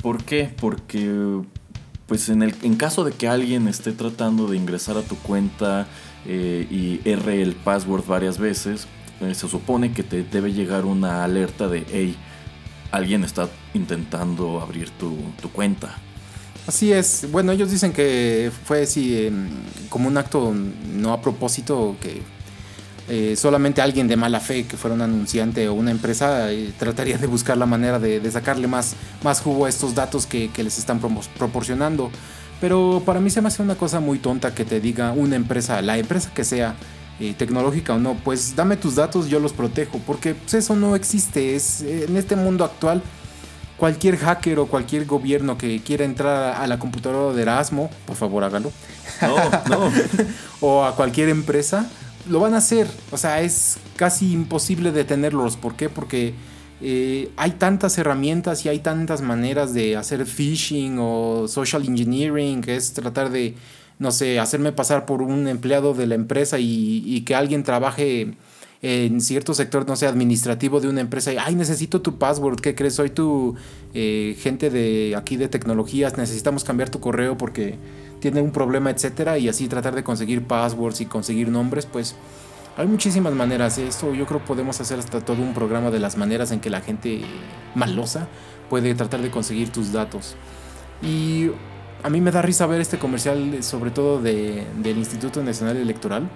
¿Por 0.00 0.24
qué? 0.24 0.50
Porque 0.60 1.42
pues 2.12 2.28
en, 2.28 2.42
el, 2.42 2.54
en 2.60 2.76
caso 2.76 3.04
de 3.04 3.12
que 3.12 3.26
alguien 3.26 3.68
esté 3.68 3.90
tratando 3.92 4.46
de 4.46 4.58
ingresar 4.58 4.98
a 4.98 5.02
tu 5.02 5.16
cuenta 5.16 5.86
eh, 6.26 6.66
y 6.70 7.00
erre 7.08 7.40
el 7.40 7.54
password 7.54 8.04
varias 8.04 8.36
veces, 8.36 8.86
eh, 9.22 9.34
se 9.34 9.48
supone 9.48 9.94
que 9.94 10.02
te 10.02 10.22
debe 10.22 10.52
llegar 10.52 10.84
una 10.84 11.24
alerta 11.24 11.68
de, 11.68 11.86
hey, 11.90 12.14
alguien 12.90 13.24
está 13.24 13.48
intentando 13.72 14.60
abrir 14.60 14.90
tu, 14.90 15.16
cuenta. 15.54 15.96
Así 16.66 16.92
es. 16.92 17.28
Bueno, 17.32 17.50
ellos 17.50 17.70
dicen 17.70 17.94
que 17.94 18.52
fue 18.66 18.82
así 18.82 19.28
em, 19.28 19.48
como 19.88 20.06
un 20.06 20.18
acto 20.18 20.54
no 20.92 21.14
a 21.14 21.22
propósito 21.22 21.96
que 21.98 22.20
eh, 23.14 23.36
solamente 23.36 23.82
alguien 23.82 24.08
de 24.08 24.16
mala 24.16 24.40
fe 24.40 24.64
que 24.64 24.78
fuera 24.78 24.94
un 24.94 25.02
anunciante 25.02 25.68
o 25.68 25.74
una 25.74 25.90
empresa 25.90 26.50
eh, 26.50 26.72
trataría 26.78 27.18
de 27.18 27.26
buscar 27.26 27.58
la 27.58 27.66
manera 27.66 27.98
de, 27.98 28.30
sacarle 28.30 28.68
más, 28.68 28.94
más 29.22 29.42
jugo 29.42 29.66
a 29.66 29.68
estos 29.68 29.94
datos 29.94 30.24
que, 30.24 30.50
les 30.56 30.78
están 30.78 30.98
proporcionando. 31.36 32.10
Pero 32.58 33.02
para 33.04 33.20
mí 33.20 33.28
se 33.28 33.42
me 33.42 33.48
hace 33.48 33.60
una 33.60 33.74
cosa 33.74 34.00
muy 34.00 34.18
tonta 34.18 34.54
que 34.54 34.64
te 34.64 34.80
diga 34.80 35.12
una 35.12 35.36
empresa, 35.36 35.82
la 35.82 35.98
empresa 35.98 36.30
que 36.32 36.42
sea, 36.42 36.74
eh, 37.20 37.34
tecnológica 37.36 37.92
o 37.92 37.98
no, 37.98 38.14
pues 38.14 38.56
dame 38.56 38.78
tus 38.78 38.94
datos, 38.94 39.28
yo 39.28 39.40
los 39.40 39.52
protejo, 39.52 40.00
porque 40.06 40.34
pues, 40.34 40.54
eso 40.54 40.74
no 40.74 40.96
existe. 40.96 41.54
Es, 41.54 41.82
en 41.82 42.16
este 42.16 42.34
mundo 42.34 42.64
actual, 42.64 43.02
cualquier 43.76 44.16
hacker 44.16 44.58
o 44.58 44.68
cualquier 44.68 45.04
gobierno 45.04 45.58
que 45.58 45.82
quiera 45.82 46.06
entrar 46.06 46.54
a 46.58 46.66
la 46.66 46.78
computadora 46.78 47.36
de 47.36 47.42
Erasmo, 47.42 47.90
por 48.06 48.16
favor 48.16 48.42
hágalo. 48.42 48.72
No, 49.20 49.36
no. 49.68 49.92
o 50.62 50.82
a 50.82 50.96
cualquier 50.96 51.28
empresa, 51.28 51.90
lo 52.28 52.40
van 52.40 52.54
a 52.54 52.58
hacer. 52.58 52.88
O 53.10 53.16
sea, 53.16 53.40
es 53.40 53.78
casi 53.96 54.32
imposible 54.32 54.92
detenerlos. 54.92 55.56
¿Por 55.56 55.74
qué? 55.76 55.88
Porque 55.88 56.34
eh, 56.80 57.30
hay 57.36 57.52
tantas 57.52 57.96
herramientas 57.98 58.66
y 58.66 58.68
hay 58.68 58.80
tantas 58.80 59.22
maneras 59.22 59.72
de 59.72 59.96
hacer 59.96 60.26
phishing 60.26 60.98
o 60.98 61.46
social 61.46 61.84
engineering, 61.86 62.60
que 62.60 62.74
es 62.74 62.92
tratar 62.92 63.30
de, 63.30 63.54
no 64.00 64.10
sé, 64.10 64.40
hacerme 64.40 64.72
pasar 64.72 65.06
por 65.06 65.22
un 65.22 65.46
empleado 65.46 65.94
de 65.94 66.08
la 66.08 66.16
empresa 66.16 66.58
y, 66.58 67.22
que 67.24 67.36
alguien 67.36 67.62
trabaje 67.62 68.34
en 68.82 69.20
cierto 69.20 69.54
sector, 69.54 69.86
no 69.86 69.94
sé, 69.94 70.08
administrativo 70.08 70.80
de 70.80 70.88
una 70.88 71.00
empresa 71.00 71.32
y, 71.32 71.36
ay, 71.36 71.54
necesito 71.54 72.02
tu 72.02 72.18
password, 72.18 72.60
¿qué 72.60 72.74
crees? 72.74 72.96
Soy 72.96 73.10
tu 73.10 73.54
eh, 73.94 74.36
gente 74.40 74.70
de 74.70 75.14
aquí 75.16 75.36
de 75.36 75.48
tecnologías, 75.48 76.18
necesitamos 76.18 76.64
cambiar 76.64 76.90
tu 76.90 76.98
correo 76.98 77.38
porque 77.38 77.78
tiene 78.18 78.42
un 78.42 78.50
problema, 78.50 78.90
etcétera, 78.90 79.38
y 79.38 79.48
así 79.48 79.68
tratar 79.68 79.94
de 79.94 80.02
conseguir 80.02 80.44
passwords 80.44 81.00
y 81.00 81.06
conseguir 81.06 81.48
nombres, 81.48 81.86
pues 81.86 82.16
hay 82.76 82.86
muchísimas 82.88 83.32
maneras. 83.34 83.78
Esto 83.78 84.14
yo 84.14 84.26
creo 84.26 84.44
podemos 84.44 84.80
hacer 84.80 84.98
hasta 84.98 85.20
todo 85.20 85.42
un 85.42 85.54
programa 85.54 85.90
de 85.90 86.00
las 86.00 86.16
maneras 86.16 86.50
en 86.50 86.60
que 86.60 86.70
la 86.70 86.80
gente 86.80 87.20
malosa 87.74 88.26
puede 88.68 88.94
tratar 88.94 89.22
de 89.22 89.30
conseguir 89.30 89.70
tus 89.70 89.92
datos. 89.92 90.34
Y 91.02 91.50
a 92.02 92.10
mí 92.10 92.20
me 92.20 92.32
da 92.32 92.42
risa 92.42 92.66
ver 92.66 92.80
este 92.80 92.98
comercial, 92.98 93.62
sobre 93.62 93.92
todo 93.92 94.20
de, 94.20 94.66
del 94.82 94.98
Instituto 94.98 95.42
Nacional 95.42 95.76
Electoral, 95.76 96.28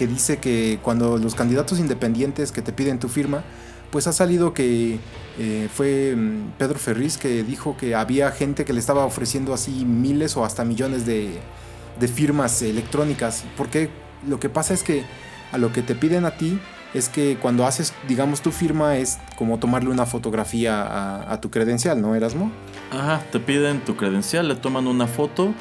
que 0.00 0.06
dice 0.06 0.38
que 0.38 0.78
cuando 0.82 1.18
los 1.18 1.34
candidatos 1.34 1.78
independientes 1.78 2.52
que 2.52 2.62
te 2.62 2.72
piden 2.72 2.98
tu 2.98 3.10
firma, 3.10 3.44
pues 3.90 4.06
ha 4.06 4.14
salido 4.14 4.54
que 4.54 4.98
eh, 5.38 5.68
fue 5.70 6.14
mm, 6.16 6.52
Pedro 6.56 6.78
Ferriz 6.78 7.18
que 7.18 7.42
dijo 7.42 7.76
que 7.76 7.94
había 7.94 8.30
gente 8.30 8.64
que 8.64 8.72
le 8.72 8.80
estaba 8.80 9.04
ofreciendo 9.04 9.52
así 9.52 9.84
miles 9.84 10.38
o 10.38 10.44
hasta 10.46 10.64
millones 10.64 11.04
de, 11.04 11.38
firmas 12.16 12.62
electrónicas. 12.62 13.44
Porque 13.58 13.90
lo 14.26 14.40
que 14.40 14.48
pasa 14.48 14.72
es 14.72 14.82
que 14.82 15.04
a 15.52 15.58
lo 15.58 15.70
que 15.70 15.82
te 15.82 15.94
piden 15.94 16.24
a 16.24 16.30
ti 16.30 16.58
es 16.94 17.10
que 17.10 17.36
cuando 17.36 17.66
haces, 17.66 17.92
digamos, 18.08 18.40
tu 18.40 18.52
firma 18.52 18.96
es 18.96 19.18
como 19.36 19.58
tomarle 19.58 19.90
una 19.90 20.06
fotografía 20.06 20.80
a, 20.80 21.30
a 21.30 21.42
tu 21.42 21.50
credencial, 21.50 22.00
¿no, 22.00 22.14
Erasmo? 22.14 22.50
Ajá, 22.90 23.20
te 23.30 23.38
piden 23.38 23.84
tu 23.84 23.96
credencial, 23.96 24.48
le 24.48 24.54
toman 24.54 24.86
una 24.86 25.06
foto 25.06 25.52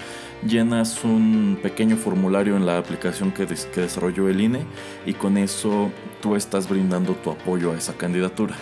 llenas 0.45 1.03
un 1.03 1.59
pequeño 1.61 1.97
formulario 1.97 2.55
en 2.55 2.65
la 2.65 2.77
aplicación 2.77 3.31
que, 3.31 3.45
que, 3.45 3.81
desarrolló 3.81 4.29
el 4.29 4.39
INE 4.41 4.61
y 5.05 5.13
con 5.13 5.37
eso 5.37 5.91
tú 6.21 6.35
estás 6.35 6.69
brindando 6.69 7.13
tu 7.13 7.31
apoyo 7.31 7.71
a 7.71 7.77
esa 7.77 7.93
candidatura. 7.93 8.55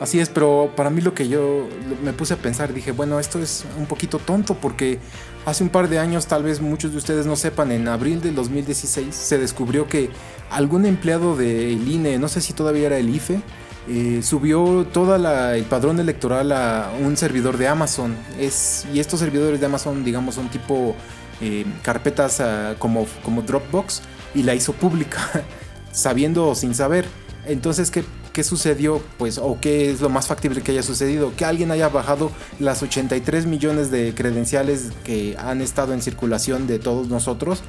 Así 0.00 0.18
es, 0.18 0.28
pero 0.28 0.72
para 0.74 0.90
mí 0.90 1.00
lo 1.00 1.14
que 1.14 1.28
yo 1.28 1.68
me 2.02 2.12
puse 2.12 2.34
a 2.34 2.36
pensar, 2.36 2.74
dije, 2.74 2.90
bueno, 2.92 3.20
esto 3.20 3.38
es 3.38 3.64
un 3.78 3.86
poquito 3.86 4.18
tonto 4.18 4.54
porque 4.54 4.98
hace 5.46 5.62
un 5.62 5.70
par 5.70 5.88
de 5.88 6.00
años, 6.00 6.26
tal 6.26 6.42
vez 6.42 6.60
muchos 6.60 6.90
de 6.92 6.98
ustedes 6.98 7.26
no 7.26 7.36
sepan, 7.36 7.70
en 7.70 7.86
abril 7.86 8.20
del 8.20 8.34
2016 8.34 9.14
se 9.14 9.38
descubrió 9.38 9.86
que 9.86 10.10
algún 10.50 10.84
empleado 10.84 11.36
del 11.36 11.88
INE, 11.88 12.18
no 12.18 12.28
sé 12.28 12.40
si 12.40 12.52
todavía 12.52 12.86
era 12.86 12.98
el 12.98 13.08
IFE, 13.08 13.40
eh, 13.86 14.20
subió 14.22 14.86
todo 14.92 15.14
el 15.54 15.64
padrón 15.64 16.00
electoral 16.00 16.52
a 16.52 16.90
un 17.02 17.16
servidor 17.16 17.58
de 17.58 17.68
Amazon. 17.68 18.16
Y 18.38 18.98
estos 18.98 19.20
servidores 19.20 19.60
de 19.60 19.66
Amazon, 19.66 20.04
digamos, 20.04 20.36
son 20.36 20.48
tipo 20.48 20.94
eh, 21.40 21.66
carpetas 21.82 22.40
ah, 22.40 22.76
como, 22.78 23.06
como 23.22 23.42
Dropbox 23.42 24.02
y 24.34 24.42
la 24.42 24.54
hizo 24.54 24.72
pública, 24.72 25.18
sabiendo 25.92 26.48
o 26.48 26.54
sin 26.54 26.74
saber. 26.74 27.04
Entonces, 27.46 27.90
¿qué, 27.90 28.04
¿qué 28.32 28.42
sucedió? 28.42 29.02
Pues, 29.18 29.36
o 29.36 29.58
qué 29.60 29.90
es 29.90 30.00
lo 30.00 30.08
más 30.08 30.28
factible 30.28 30.62
que 30.62 30.72
haya 30.72 30.82
sucedido? 30.82 31.32
Que 31.36 31.44
alguien 31.44 31.70
haya 31.70 31.90
bajado 31.90 32.30
las 32.58 32.82
83 32.82 33.44
millones 33.44 33.90
de 33.90 34.14
credenciales 34.14 34.92
que 35.04 35.36
han 35.38 35.60
estado 35.60 35.92
en 35.92 36.00
circulación 36.00 36.66
de 36.66 36.78
todos 36.78 37.08
nosotros. 37.08 37.62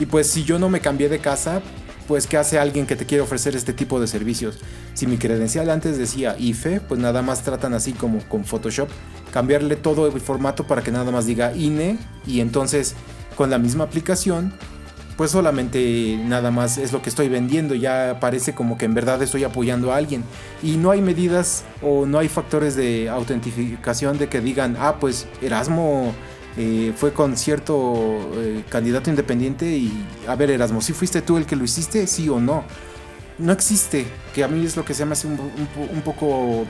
Y 0.00 0.06
pues, 0.06 0.28
si 0.28 0.42
yo 0.42 0.58
no 0.58 0.68
me 0.68 0.80
cambié 0.80 1.08
de 1.08 1.20
casa, 1.20 1.62
pues 2.10 2.26
¿qué 2.26 2.38
hace 2.38 2.58
alguien 2.58 2.86
que 2.86 2.96
te 2.96 3.06
quiere 3.06 3.22
ofrecer 3.22 3.54
este 3.54 3.72
tipo 3.72 4.00
de 4.00 4.08
servicios? 4.08 4.58
Si 4.94 5.06
mi 5.06 5.16
credencial 5.16 5.70
antes 5.70 5.96
decía 5.96 6.34
IFE, 6.36 6.80
pues 6.80 6.98
nada 6.98 7.22
más 7.22 7.44
tratan 7.44 7.72
así 7.72 7.92
como 7.92 8.18
con 8.28 8.44
Photoshop, 8.44 8.88
cambiarle 9.32 9.76
todo 9.76 10.08
el 10.08 10.20
formato 10.20 10.66
para 10.66 10.82
que 10.82 10.90
nada 10.90 11.12
más 11.12 11.26
diga 11.26 11.54
INE 11.54 11.98
y 12.26 12.40
entonces 12.40 12.96
con 13.36 13.48
la 13.48 13.58
misma 13.58 13.84
aplicación 13.84 14.52
pues 15.16 15.30
solamente 15.30 16.18
nada 16.24 16.50
más 16.50 16.78
es 16.78 16.92
lo 16.92 17.00
que 17.00 17.10
estoy 17.10 17.28
vendiendo, 17.28 17.76
ya 17.76 18.18
parece 18.18 18.56
como 18.56 18.76
que 18.76 18.86
en 18.86 18.94
verdad 18.94 19.22
estoy 19.22 19.44
apoyando 19.44 19.92
a 19.92 19.96
alguien. 19.96 20.24
Y 20.64 20.78
no 20.78 20.90
hay 20.90 21.02
medidas 21.02 21.62
o 21.80 22.06
no 22.06 22.18
hay 22.18 22.28
factores 22.28 22.74
de 22.74 23.08
autentificación 23.08 24.18
de 24.18 24.28
que 24.28 24.40
digan, 24.40 24.76
ah, 24.80 24.96
pues 24.98 25.28
Erasmo 25.42 26.12
eh, 26.56 26.92
fue 26.96 27.12
con 27.12 27.36
cierto 27.36 28.30
eh, 28.34 28.64
candidato 28.68 29.10
independiente 29.10 29.66
y, 29.66 30.04
a 30.26 30.34
ver 30.34 30.50
Erasmo, 30.50 30.80
¿sí 30.80 30.92
fuiste 30.92 31.22
tú 31.22 31.36
el 31.36 31.46
que 31.46 31.56
lo 31.56 31.64
hiciste? 31.64 32.06
Sí 32.06 32.28
o 32.28 32.40
no. 32.40 32.64
No 33.38 33.52
existe, 33.52 34.06
que 34.34 34.44
a 34.44 34.48
mí 34.48 34.64
es 34.66 34.76
lo 34.76 34.84
que 34.84 34.92
se 34.92 35.06
me 35.06 35.12
hace 35.12 35.26
un, 35.26 35.38
un 35.40 36.02
poco 36.02 36.66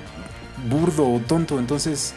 burdo 0.68 1.10
o 1.10 1.18
tonto, 1.20 1.58
entonces 1.58 2.14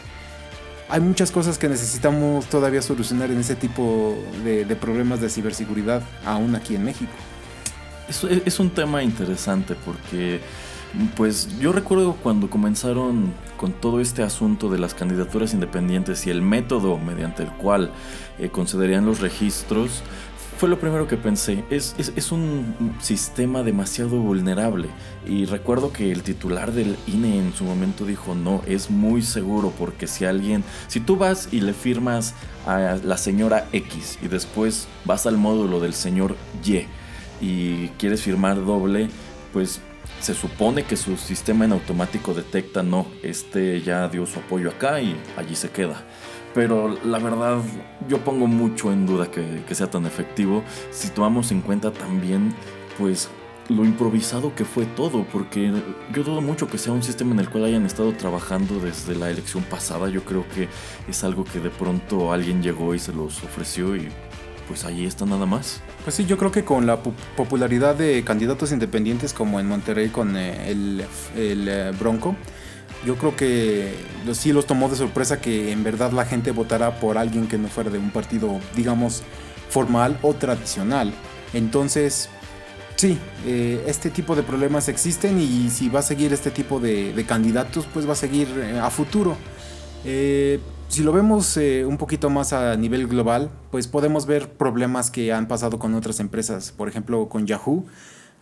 hay 0.88 1.00
muchas 1.00 1.30
cosas 1.30 1.58
que 1.58 1.68
necesitamos 1.68 2.46
todavía 2.46 2.82
solucionar 2.82 3.30
en 3.30 3.40
ese 3.40 3.56
tipo 3.56 4.16
de, 4.44 4.64
problemas 4.76 5.20
de 5.20 5.30
ciberseguridad, 5.30 6.02
aún 6.24 6.54
aquí 6.54 6.76
en 6.76 6.84
México. 6.84 7.12
Es, 8.08 8.22
es, 8.22 8.60
un 8.60 8.70
tema 8.70 9.02
interesante 9.02 9.74
porque, 9.84 10.40
pues 11.16 11.48
yo 11.58 11.72
recuerdo 11.72 12.16
cuando 12.22 12.48
comenzaron 12.50 13.32
con 13.56 13.72
todo 13.72 14.00
este 14.00 14.22
asunto 14.22 14.70
de 14.70 14.78
las 14.78 14.94
candidaturas 14.94 15.54
independientes 15.54 16.26
y 16.26 16.30
el 16.30 16.42
método 16.42 16.98
mediante 16.98 17.42
el 17.42 17.50
cual 17.50 17.90
eh, 18.38 18.48
concederían 18.50 19.06
los 19.06 19.20
registros, 19.20 20.02
fue 20.58 20.68
lo 20.68 20.78
primero 20.78 21.08
que 21.08 21.16
pensé. 21.16 21.64
Es, 21.70 21.94
es, 21.98 22.32
un 22.32 22.94
sistema 23.00 23.62
demasiado 23.62 24.18
vulnerable. 24.20 24.88
Y 25.26 25.46
recuerdo 25.46 25.92
que 25.92 26.12
el 26.12 26.22
titular 26.22 26.72
del 26.72 26.96
INE 27.06 27.38
en 27.38 27.52
su 27.52 27.64
momento 27.64 28.06
dijo, 28.06 28.34
no, 28.34 28.62
es 28.66 28.88
muy 28.90 29.22
seguro 29.22 29.72
porque 29.76 30.06
si 30.06 30.24
alguien, 30.24 30.62
si 30.86 31.00
tú 31.00 31.16
vas 31.16 31.48
y 31.50 31.60
le 31.60 31.72
firmas 31.72 32.34
a 32.66 32.98
la 33.02 33.18
señora 33.18 33.66
X 33.72 34.18
y 34.22 34.28
después 34.28 34.86
vas 35.04 35.26
al 35.26 35.38
módulo 35.38 35.80
del 35.80 35.92
señor 35.92 36.36
Y 36.64 36.86
y 37.40 37.88
quieres 37.98 38.22
firmar 38.22 38.64
doble, 38.64 39.08
pues 39.52 39.80
se 40.24 40.32
supone 40.32 40.84
que 40.84 40.96
su 40.96 41.18
sistema 41.18 41.66
en 41.66 41.72
automático 41.72 42.32
detecta, 42.32 42.82
no, 42.82 43.06
este 43.22 43.82
ya 43.82 44.08
dio 44.08 44.24
su 44.24 44.38
apoyo 44.38 44.70
acá 44.70 44.98
y 44.98 45.14
allí 45.36 45.54
se 45.54 45.70
queda 45.70 46.02
pero 46.54 46.96
la 47.04 47.18
verdad 47.18 47.58
yo 48.08 48.18
pongo 48.24 48.46
mucho 48.46 48.92
en 48.92 49.06
duda 49.06 49.30
que, 49.30 49.74
sea 49.74 49.90
tan 49.90 50.06
efectivo 50.06 50.62
si 50.90 51.10
tomamos 51.10 51.50
en 51.50 51.60
cuenta 51.60 51.92
también 51.92 52.54
pues 52.96 53.28
lo 53.68 53.84
improvisado 53.84 54.54
que 54.54 54.66
fue 54.66 54.84
todo, 54.84 55.24
porque 55.32 55.72
yo 56.12 56.22
dudo 56.22 56.42
mucho 56.42 56.68
que 56.68 56.76
sea 56.76 56.92
un 56.92 57.02
sistema 57.02 57.32
en 57.32 57.40
el 57.40 57.48
cual 57.48 57.64
hayan 57.64 57.86
estado 57.86 58.12
trabajando 58.12 58.78
desde 58.78 59.14
la 59.16 59.30
elección 59.30 59.64
pasada. 59.64 60.10
Yo 60.10 60.22
creo 60.22 60.46
que 60.50 60.68
es 61.08 61.24
algo 61.24 61.44
que 61.44 61.60
de 61.60 61.70
pronto 61.70 62.30
alguien 62.30 62.62
llegó 62.62 62.94
y 62.94 62.98
se 62.98 63.14
los 63.14 63.42
ofreció 63.42 63.96
y 63.96 64.10
pues 64.68 64.84
ahí 64.84 65.06
está 65.06 65.26
nada 65.26 65.46
más. 65.46 65.80
Pues 66.04 66.16
sí, 66.16 66.24
yo 66.24 66.36
creo 66.38 66.50
que 66.50 66.64
con 66.64 66.86
la 66.86 67.02
popularidad 67.02 67.94
de 67.94 68.22
candidatos 68.24 68.72
independientes 68.72 69.32
como 69.32 69.60
en 69.60 69.66
Monterrey 69.66 70.08
con 70.08 70.36
eh, 70.36 70.70
el, 70.70 71.04
eh, 71.36 71.92
Bronco, 71.98 72.36
yo 73.06 73.16
creo 73.16 73.36
que 73.36 73.94
sí 74.32 74.52
los 74.52 74.66
tomó 74.66 74.88
de 74.88 74.96
sorpresa 74.96 75.40
que 75.40 75.72
en 75.72 75.84
verdad 75.84 76.12
la 76.12 76.24
gente 76.24 76.50
votara 76.50 76.98
por 77.00 77.18
alguien 77.18 77.46
que 77.46 77.58
no 77.58 77.68
fuera 77.68 77.90
de 77.90 77.98
un 77.98 78.10
partido, 78.10 78.60
digamos, 78.74 79.22
formal 79.68 80.18
o 80.22 80.34
tradicional. 80.34 81.12
Entonces, 81.52 82.28
sí, 82.96 83.18
eh, 83.46 83.84
este 83.86 84.10
tipo 84.10 84.34
de 84.34 84.42
problemas 84.42 84.88
existen 84.88 85.38
y 85.40 85.70
si 85.70 85.88
va 85.88 86.00
a 86.00 86.02
seguir 86.02 86.32
este 86.32 86.50
tipo 86.50 86.80
de, 86.80 87.24
candidatos, 87.28 87.86
pues 87.92 88.08
va 88.08 88.12
a 88.12 88.16
seguir 88.16 88.48
a 88.80 88.90
futuro. 88.90 89.36
Eh, 90.04 90.60
si 90.88 91.02
lo 91.02 91.12
vemos 91.12 91.56
un 91.56 91.96
poquito 91.98 92.30
más 92.30 92.52
a 92.52 92.76
nivel 92.76 93.08
global, 93.08 93.50
pues 93.70 93.88
podemos 93.88 94.26
ver 94.26 94.50
problemas 94.52 95.10
que 95.10 95.32
han 95.32 95.48
pasado 95.48 95.78
con 95.78 95.94
otras 95.94 96.20
empresas, 96.20 96.72
por 96.72 96.88
ejemplo 96.88 97.28
con 97.28 97.46
Yahoo 97.46 97.84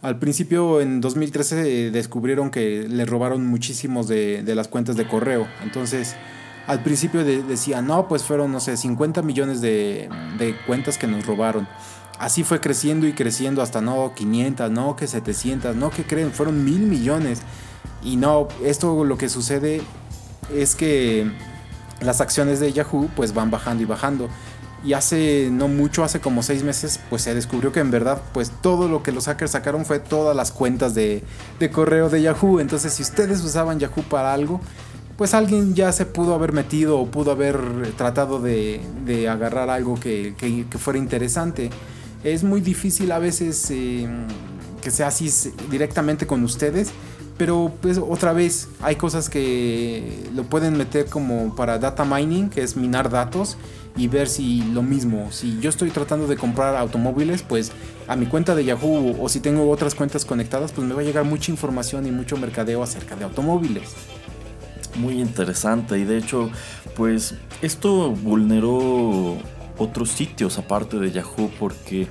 al 0.03 0.19
principio, 0.19 0.81
en 0.81 1.01
2013, 1.01 1.93
descubrieron 1.93 2.51
que 2.51 2.89
le 2.89 3.05
robaron 3.07 3.47
muchísimos 3.47 4.09
de, 4.09 4.43
las 4.45 4.67
cuentas 4.67 4.97
de 4.97 5.07
correo. 5.07 5.47
Entonces, 5.63 6.17
al 6.67 6.83
principio 6.83 7.23
decían, 7.25 7.87
no, 7.87 8.09
pues 8.09 8.25
fueron, 8.25 8.51
no 8.51 8.59
sé, 8.59 8.77
50 8.77 9.23
millones 9.23 9.61
de, 9.61 10.11
cuentas 10.67 10.99
que 10.99 11.07
nos 11.07 11.25
robaron. 11.25 11.69
Así 12.19 12.43
fue 12.43 12.61
creciendo 12.61 13.07
y 13.07 13.13
creciendo 13.13 13.63
hasta, 13.63 13.81
no, 13.81 14.13
500, 14.13 14.73
no, 14.73 14.97
que 14.97 15.07
700, 15.07 15.77
no, 15.77 15.91
que 15.91 16.03
creen, 16.03 16.33
fueron 16.33 16.65
mil 16.65 16.81
millones. 16.81 17.43
Y 18.03 18.17
no, 18.17 18.49
esto 18.65 19.05
lo 19.05 19.17
que 19.17 19.29
sucede 19.29 19.83
es 20.53 20.75
que 20.75 21.31
las 22.03 22.21
acciones 22.21 22.61
de 22.61 22.73
Yahoo 22.73 23.09
pues 23.15 23.35
van 23.35 23.51
bajando 23.51 23.83
y 23.83 23.87
bajando 23.87 24.29
y 24.85 24.95
hace 24.95 25.49
no 25.53 25.69
mucho, 25.69 26.03
hace 26.03 26.21
como 26.21 26.43
seis 26.43 26.65
meses, 26.65 26.99
pues 27.09 27.23
se 27.23 27.35
descubrió 27.35 27.73
que 27.73 27.81
en 27.81 27.91
verdad, 27.91 28.21
pues 28.33 28.51
todo 28.51 28.89
lo 28.89 29.03
que 29.03 29.13
los 29.13 29.27
hackers 29.27 29.53
sacaron 29.53 29.85
fue 29.85 30.01
todas 30.01 30.35
las 30.35 30.51
cuentas 30.51 30.95
de, 30.95 31.23
correo 31.73 32.09
de 32.09 32.23
Yahoo. 32.23 32.59
Entonces, 32.59 32.93
si 32.93 33.03
ustedes 33.03 33.43
usaban 33.45 33.79
Yahoo 33.79 34.03
para 34.03 34.33
algo, 34.35 34.61
pues 35.17 35.35
alguien 35.35 35.75
ya 35.75 35.93
se 35.93 36.05
pudo 36.05 36.35
haber 36.35 36.53
metido 36.53 36.99
o 36.99 37.07
pudo 37.07 37.31
haber 37.31 37.93
tratado 37.97 38.41
de, 38.41 38.81
agarrar 39.31 39.71
algo 39.71 39.99
que, 40.01 40.67
fuera 40.79 40.99
interesante. 40.99 41.71
Es 42.25 42.43
muy 42.43 42.61
difícil 42.61 43.13
a 43.13 43.19
veces 43.19 43.67
eh, 43.71 44.09
que 44.81 44.91
sea 44.91 45.09
así 45.09 45.31
directamente 45.71 46.27
con 46.27 46.43
ustedes. 46.43 46.91
Pero 47.39 47.73
pues 47.81 47.99
otra 47.99 48.33
vez 48.33 48.69
hay 48.81 48.97
cosas 48.97 49.29
que 49.29 50.29
lo 50.35 50.45
pueden 50.45 50.77
meter 50.77 51.07
como 51.07 51.57
para 51.57 51.79
data 51.79 52.05
mining, 52.05 52.51
que 52.51 52.63
es 52.63 52.77
minar 52.77 53.11
datos 53.11 53.57
y 53.97 54.09
ver 54.09 54.29
si 54.29 54.63
lo 54.73 54.83
mismo, 54.83 55.31
si 55.33 55.59
yo 55.61 55.69
estoy 55.69 55.91
tratando 55.91 56.27
de 56.27 56.37
comprar 56.37 56.77
automóviles, 56.77 57.43
pues 57.43 57.73
a 58.09 58.17
mi 58.17 58.27
cuenta 58.27 58.55
de 58.55 58.65
Yahoo 58.65 59.17
o 59.21 59.29
si 59.29 59.41
tengo 59.41 59.71
otras 59.71 59.95
cuentas 59.95 60.25
conectadas, 60.25 60.73
pues 60.73 60.87
me 60.87 60.95
va 60.95 61.03
a 61.03 61.05
llegar 61.05 61.25
mucha 61.25 61.51
información 61.51 62.07
y 62.07 62.11
mucho 62.11 62.37
mercadeo 62.37 62.83
acerca 62.83 63.17
de 63.17 63.25
automóviles. 63.25 63.91
Muy 64.97 65.21
interesante 65.21 65.99
y 65.99 66.05
de 66.05 66.19
hecho, 66.19 66.51
pues 66.97 67.35
esto 67.63 68.11
vulneró 68.11 69.37
otros 69.79 70.11
sitios 70.11 70.59
aparte 70.59 70.99
de 70.99 71.11
Yahoo 71.11 71.51
porque 71.59 72.07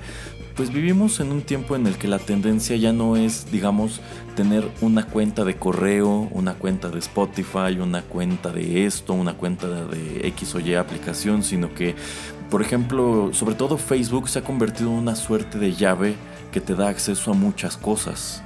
pues 0.54 0.72
vivimos 0.72 1.20
en 1.20 1.32
un 1.32 1.42
tiempo 1.42 1.76
en 1.76 1.86
el 1.86 1.96
que 1.96 2.08
la 2.08 2.18
tendencia 2.18 2.76
ya 2.76 2.92
no 2.92 3.16
es, 3.16 3.50
digamos, 3.50 4.00
tener 4.36 4.68
una 4.80 5.06
cuenta 5.06 5.44
de 5.44 5.56
correo, 5.56 6.28
una 6.30 6.54
cuenta 6.54 6.88
de 6.88 6.98
Spotify, 6.98 7.78
una 7.80 8.02
cuenta 8.02 8.50
de 8.50 8.86
esto, 8.86 9.14
una 9.14 9.34
cuenta 9.34 9.68
de 9.68 10.26
X 10.28 10.54
o 10.54 10.60
Y 10.60 10.74
aplicación, 10.74 11.42
sino 11.42 11.74
que, 11.74 11.94
por 12.50 12.62
ejemplo, 12.62 13.30
sobre 13.32 13.54
todo 13.54 13.78
Facebook 13.78 14.28
se 14.28 14.40
ha 14.40 14.44
convertido 14.44 14.90
en 14.90 14.96
una 14.96 15.16
suerte 15.16 15.58
de 15.58 15.72
llave 15.72 16.16
que 16.50 16.60
te 16.60 16.74
da 16.74 16.88
acceso 16.88 17.30
a 17.30 17.34
muchas 17.34 17.76
cosas. 17.76 18.42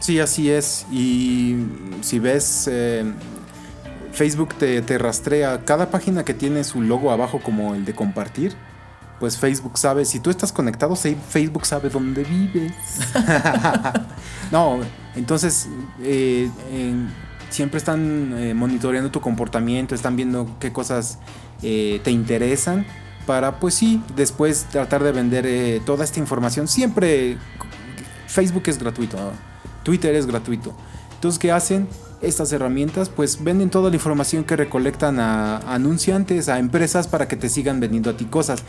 Sí, 0.00 0.20
así 0.20 0.50
es. 0.50 0.86
Y 0.92 1.56
si 2.02 2.18
ves, 2.18 2.68
eh, 2.70 3.04
Facebook 4.12 4.54
te, 4.54 4.82
te 4.82 4.98
rastrea 4.98 5.64
cada 5.64 5.90
página 5.90 6.24
que 6.24 6.34
tiene 6.34 6.64
su 6.64 6.82
logo 6.82 7.10
abajo 7.10 7.40
como 7.40 7.74
el 7.74 7.86
de 7.86 7.94
compartir 7.94 8.54
pues 9.20 9.38
Facebook 9.38 9.78
sabe, 9.78 10.04
si 10.04 10.20
tú 10.20 10.30
estás 10.30 10.52
conectado, 10.52 10.96
Facebook 10.96 11.66
sabe 11.66 11.88
dónde 11.88 12.24
vives. 12.24 12.72
no, 14.52 14.80
entonces 15.14 15.68
eh, 16.02 16.50
siempre 17.50 17.78
están 17.78 18.34
eh, 18.36 18.54
monitoreando 18.54 19.10
tu 19.10 19.20
comportamiento, 19.20 19.94
están 19.94 20.16
viendo 20.16 20.56
qué 20.58 20.72
cosas 20.72 21.18
eh, 21.62 22.00
te 22.02 22.10
interesan 22.10 22.84
para, 23.26 23.60
pues 23.60 23.74
sí, 23.74 24.02
después 24.16 24.64
tratar 24.64 25.02
de 25.02 25.12
vender 25.12 25.80
toda 25.84 26.04
esta 26.04 26.18
información. 26.18 26.68
Siempre 26.68 27.38
Facebook 28.26 28.64
es 28.66 28.78
gratuito, 28.78 29.16
Twitter 29.84 30.14
es 30.14 30.26
gratuito. 30.26 30.74
Entonces, 31.14 31.38
¿qué 31.38 31.52
hacen? 31.52 31.88
Estas 32.20 32.52
herramientas 32.52 33.08
pues 33.08 33.42
venden 33.42 33.70
toda 33.70 33.90
la 33.90 33.96
información 33.96 34.44
que 34.44 34.56
recolectan 34.56 35.20
a 35.20 35.58
anunciantes, 35.72 36.48
a 36.48 36.58
empresas 36.58 37.06
para 37.06 37.28
que 37.28 37.36
te 37.36 37.48
sigan 37.48 37.80
vendiendo 37.80 38.10
a 38.10 38.16
ti 38.16 38.24
cosas. 38.24 38.62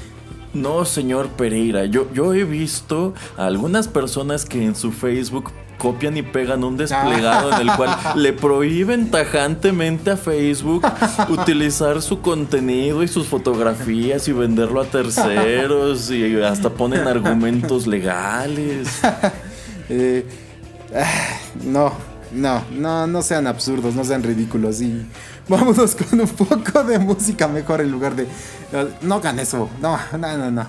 No, 0.56 0.86
señor 0.86 1.28
Pereira, 1.30 1.86
yo, 1.86 2.08
yo 2.14 2.34
he 2.34 2.46
visto 2.46 3.14
a 3.38 3.46
algunas 3.46 3.90
personas 3.90 4.46
que 4.46 4.64
en 4.64 4.74
su 4.74 4.94
Facebook 4.94 5.52
copian 5.78 6.16
y 6.16 6.22
pegan 6.22 6.64
un 6.64 6.78
desplegado 6.78 7.54
en 7.54 7.68
el 7.68 7.76
cual 7.76 7.98
le 8.16 8.32
prohíben 8.32 9.12
tajantemente 9.12 10.12
a 10.12 10.18
Facebook 10.18 10.86
utilizar 11.30 12.02
su 12.02 12.22
contenido 12.22 13.04
y 13.04 13.10
sus 13.10 13.28
fotografías 13.28 14.30
y 14.30 14.32
venderlo 14.32 14.80
a 14.80 14.86
terceros 14.86 16.10
y 16.10 16.42
hasta 16.42 16.70
ponen 16.70 17.08
argumentos 17.08 17.86
legales. 17.88 19.02
Eh, 19.88 20.26
ah, 20.96 21.38
no, 21.64 21.94
no, 22.32 22.64
no, 22.72 23.06
no 23.06 23.22
sean 23.22 23.46
absurdos, 23.46 23.94
no 23.94 24.04
sean 24.04 24.24
ridículos 24.24 24.82
y 24.82 25.06
vámonos 25.48 25.96
con 25.96 26.22
un 26.22 26.28
poco 26.28 26.84
de 26.84 27.00
música 27.00 27.48
mejor 27.48 27.82
en 27.82 27.92
lugar 27.92 28.16
de... 28.16 28.28
No 29.02 29.16
hagan 29.16 29.40
eso, 29.40 29.70
no, 29.82 29.98
no, 30.18 30.38
no, 30.38 30.52
no. 30.52 30.66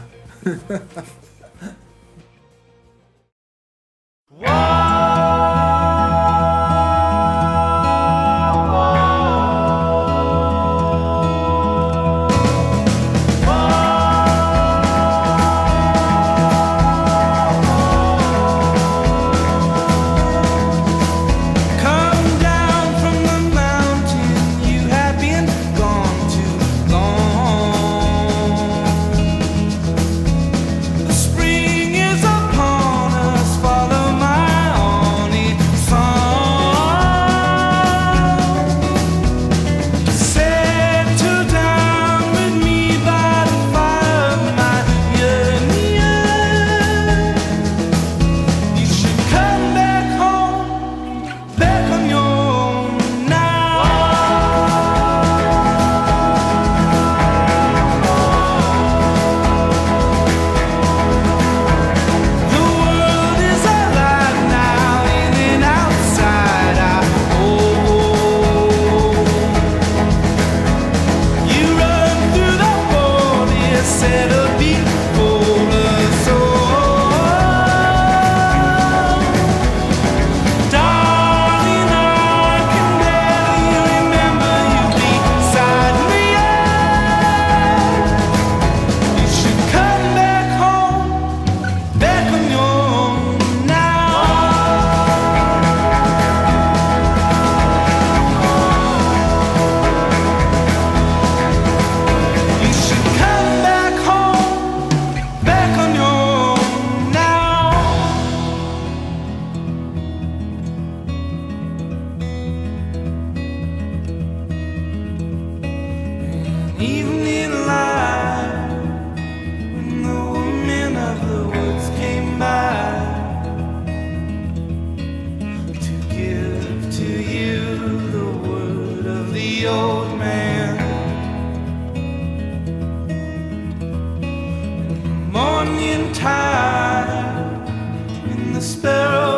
in 138.31 138.53
the 138.53 138.61
sparrow. 138.61 139.36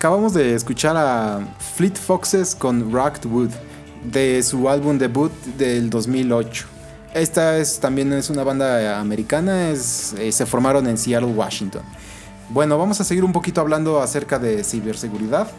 Acabamos 0.00 0.32
de 0.32 0.54
escuchar 0.54 0.96
a 0.96 1.40
Fleet 1.76 1.94
Foxes 1.94 2.54
con 2.54 2.90
Rocked 2.90 3.26
Wood 3.26 3.50
de 4.02 4.42
su 4.42 4.66
álbum 4.66 4.96
debut 4.96 5.30
del 5.58 5.90
2008. 5.90 6.64
Esta 7.12 7.58
es 7.58 7.78
también 7.80 8.10
es 8.14 8.30
una 8.30 8.42
banda 8.42 8.98
americana, 8.98 9.68
es, 9.68 10.14
eh, 10.14 10.32
se 10.32 10.46
formaron 10.46 10.86
en 10.86 10.96
Seattle, 10.96 11.28
Washington. 11.32 11.82
Bueno, 12.48 12.78
vamos 12.78 12.98
a 13.02 13.04
seguir 13.04 13.24
un 13.24 13.32
poquito 13.34 13.60
hablando 13.60 14.00
acerca 14.00 14.38
de 14.38 14.64
ciberseguridad. 14.64 15.50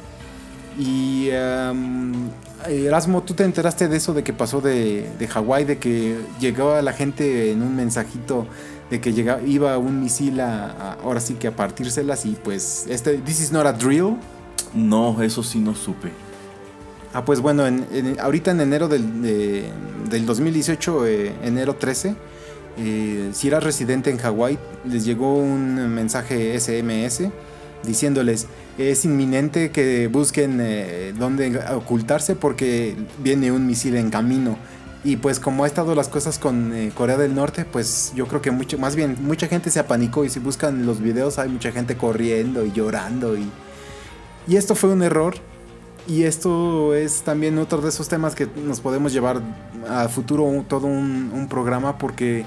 Y 0.75 1.29
em, 1.29 2.27
Erasmo, 2.67 3.21
¿tú 3.21 3.35
te 3.35 3.43
enteraste 3.43 3.87
de 3.87 3.97
eso 3.97 4.11
de 4.11 4.23
que 4.23 4.33
pasó 4.33 4.59
de, 4.59 5.07
de 5.19 5.27
Hawái, 5.27 5.65
de 5.65 5.77
que 5.77 6.19
llegó 6.39 6.71
a 6.71 6.81
la 6.81 6.93
gente 6.93 7.51
en 7.51 7.61
un 7.61 7.75
mensajito 7.75 8.47
de 8.91 8.99
que 8.99 9.13
llega, 9.13 9.41
iba 9.41 9.77
un 9.77 10.01
misil 10.01 10.41
a, 10.41 10.97
ahora 11.01 11.21
sí 11.21 11.35
que 11.35 11.47
a 11.47 11.55
partírselas 11.55 12.25
y 12.25 12.37
pues 12.43 12.85
este 12.89 13.17
This 13.19 13.39
is 13.39 13.51
not 13.51 13.65
a 13.65 13.73
drill. 13.73 14.17
No, 14.75 15.21
eso 15.23 15.41
sí 15.41 15.59
no 15.59 15.73
supe. 15.73 16.11
Ah, 17.13 17.25
pues 17.25 17.39
bueno, 17.41 17.65
en, 17.65 18.17
ahorita 18.19 18.51
en 18.51 18.61
enero 18.61 18.87
del, 18.87 19.21
del 20.09 20.25
2018, 20.25 21.07
eh, 21.07 21.33
enero 21.43 21.75
13, 21.75 22.15
eh, 22.77 23.29
si 23.33 23.47
eras 23.47 23.63
residente 23.63 24.09
en 24.09 24.17
Hawái, 24.17 24.57
les 24.85 25.03
llegó 25.03 25.35
un 25.37 25.93
mensaje 25.93 26.57
SMS 26.57 27.23
diciéndoles 27.83 28.47
es 28.77 29.05
inminente 29.05 29.71
que 29.71 30.07
busquen 30.07 30.59
eh, 30.61 31.13
dónde 31.17 31.59
ocultarse 31.73 32.35
porque 32.35 32.95
viene 33.19 33.51
un 33.51 33.67
misil 33.67 33.95
en 33.95 34.09
camino. 34.09 34.57
Y 35.03 35.15
pues 35.15 35.39
como 35.39 35.63
ha 35.63 35.67
estado 35.67 35.95
las 35.95 36.09
cosas 36.09 36.37
con 36.37 36.73
eh, 36.75 36.91
Corea 36.93 37.17
del 37.17 37.33
Norte, 37.33 37.65
pues 37.65 38.11
yo 38.15 38.27
creo 38.27 38.41
que 38.41 38.51
mucho, 38.51 38.77
más 38.77 38.95
bien 38.95 39.17
mucha 39.21 39.47
gente 39.47 39.71
se 39.71 39.79
apanicó 39.79 40.25
y 40.25 40.29
si 40.29 40.39
buscan 40.39 40.85
los 40.85 41.01
videos 41.01 41.39
hay 41.39 41.49
mucha 41.49 41.71
gente 41.71 41.97
corriendo 41.97 42.65
y 42.65 42.71
llorando 42.71 43.35
y, 43.35 43.49
y 44.47 44.57
esto 44.57 44.75
fue 44.75 44.91
un 44.91 45.01
error. 45.01 45.35
Y 46.07 46.23
esto 46.23 46.95
es 46.95 47.21
también 47.21 47.57
otro 47.59 47.79
de 47.81 47.89
esos 47.89 48.09
temas 48.09 48.33
que 48.33 48.47
nos 48.47 48.79
podemos 48.79 49.13
llevar 49.13 49.41
a 49.87 50.07
futuro 50.09 50.65
todo 50.67 50.87
un, 50.87 51.47
programa 51.49 51.97
porque 51.99 52.43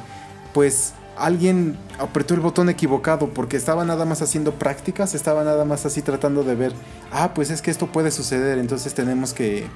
pues 0.53 0.93
alguien 1.17 1.77
apretó 1.99 2.35
el 2.35 2.41
botón 2.41 2.69
equivocado 2.69 3.29
porque 3.29 3.57
estaba 3.57 3.85
nada 3.85 4.05
más 4.05 4.23
haciendo 4.23 4.55
prácticas, 4.55 5.15
estaba 5.15 5.45
nada 5.45 5.65
más 5.65 5.87
así 5.87 6.03
tratando 6.03 6.43
de 6.43 6.57
ver, 6.57 6.73
ah, 7.13 7.33
pues 7.33 7.51
es 7.51 7.63
que 7.63 7.71
esto 7.71 7.87
puede 7.87 8.11
suceder, 8.11 8.59
entonces 8.59 8.93
tenemos 8.93 9.33
que, 9.33 9.67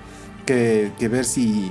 que 0.45 1.09
ver 1.09 1.25
si 1.25 1.71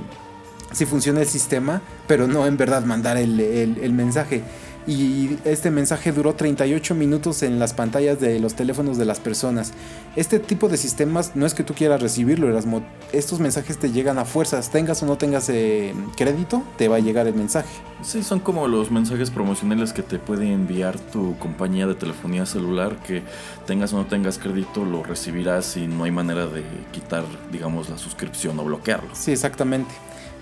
si 0.72 0.86
funciona 0.86 1.20
el 1.20 1.26
sistema, 1.26 1.82
pero 2.06 2.26
no 2.26 2.46
en 2.46 2.56
verdad 2.56 2.84
mandar 2.84 3.16
el, 3.16 3.92
mensaje. 3.92 4.42
Y 4.86 5.36
este 5.44 5.70
mensaje 5.70 6.12
duró 6.12 6.34
38 6.34 6.94
minutos 6.94 7.42
en 7.42 7.58
las 7.58 7.74
pantallas 7.74 8.20
de 8.20 8.40
los 8.40 8.54
teléfonos 8.54 8.96
de 8.96 9.04
las 9.04 9.20
personas. 9.20 9.74
Este 10.16 10.38
tipo 10.38 10.70
de 10.70 10.78
sistemas 10.78 11.36
no 11.36 11.44
es 11.44 11.52
que 11.52 11.62
tú 11.62 11.74
quieras 11.74 12.00
recibirlo, 12.00 12.48
Erasmo. 12.48 12.82
Estos 13.12 13.38
mensajes 13.38 13.76
te 13.76 13.92
llegan 13.92 14.18
a 14.18 14.24
fuerzas. 14.24 14.70
Tengas 14.70 15.02
o 15.02 15.06
no 15.06 15.18
tengas 15.18 15.50
eh, 15.50 15.92
crédito, 16.16 16.62
te 16.78 16.88
va 16.88 16.96
a 16.96 17.00
llegar 17.00 17.26
el 17.26 17.34
mensaje. 17.34 17.68
Sí, 18.00 18.22
son 18.22 18.40
como 18.40 18.66
los 18.66 18.90
mensajes 18.90 19.30
promocionales 19.30 19.92
que 19.92 20.02
te 20.02 20.18
puede 20.18 20.50
enviar 20.50 20.98
tu 20.98 21.36
compañía 21.38 21.86
de 21.86 21.94
telefonía 21.94 22.46
celular. 22.46 22.96
Que 23.06 23.22
tengas 23.66 23.92
o 23.92 23.98
no 23.98 24.06
tengas 24.06 24.38
crédito, 24.38 24.86
lo 24.86 25.02
recibirás 25.02 25.76
y 25.76 25.86
no 25.86 26.04
hay 26.04 26.12
manera 26.12 26.46
de 26.46 26.64
quitar, 26.92 27.24
digamos, 27.52 27.90
la 27.90 27.98
suscripción 27.98 28.58
o 28.58 28.64
bloquearlo. 28.64 29.10
Sí, 29.12 29.32
exactamente. 29.32 29.92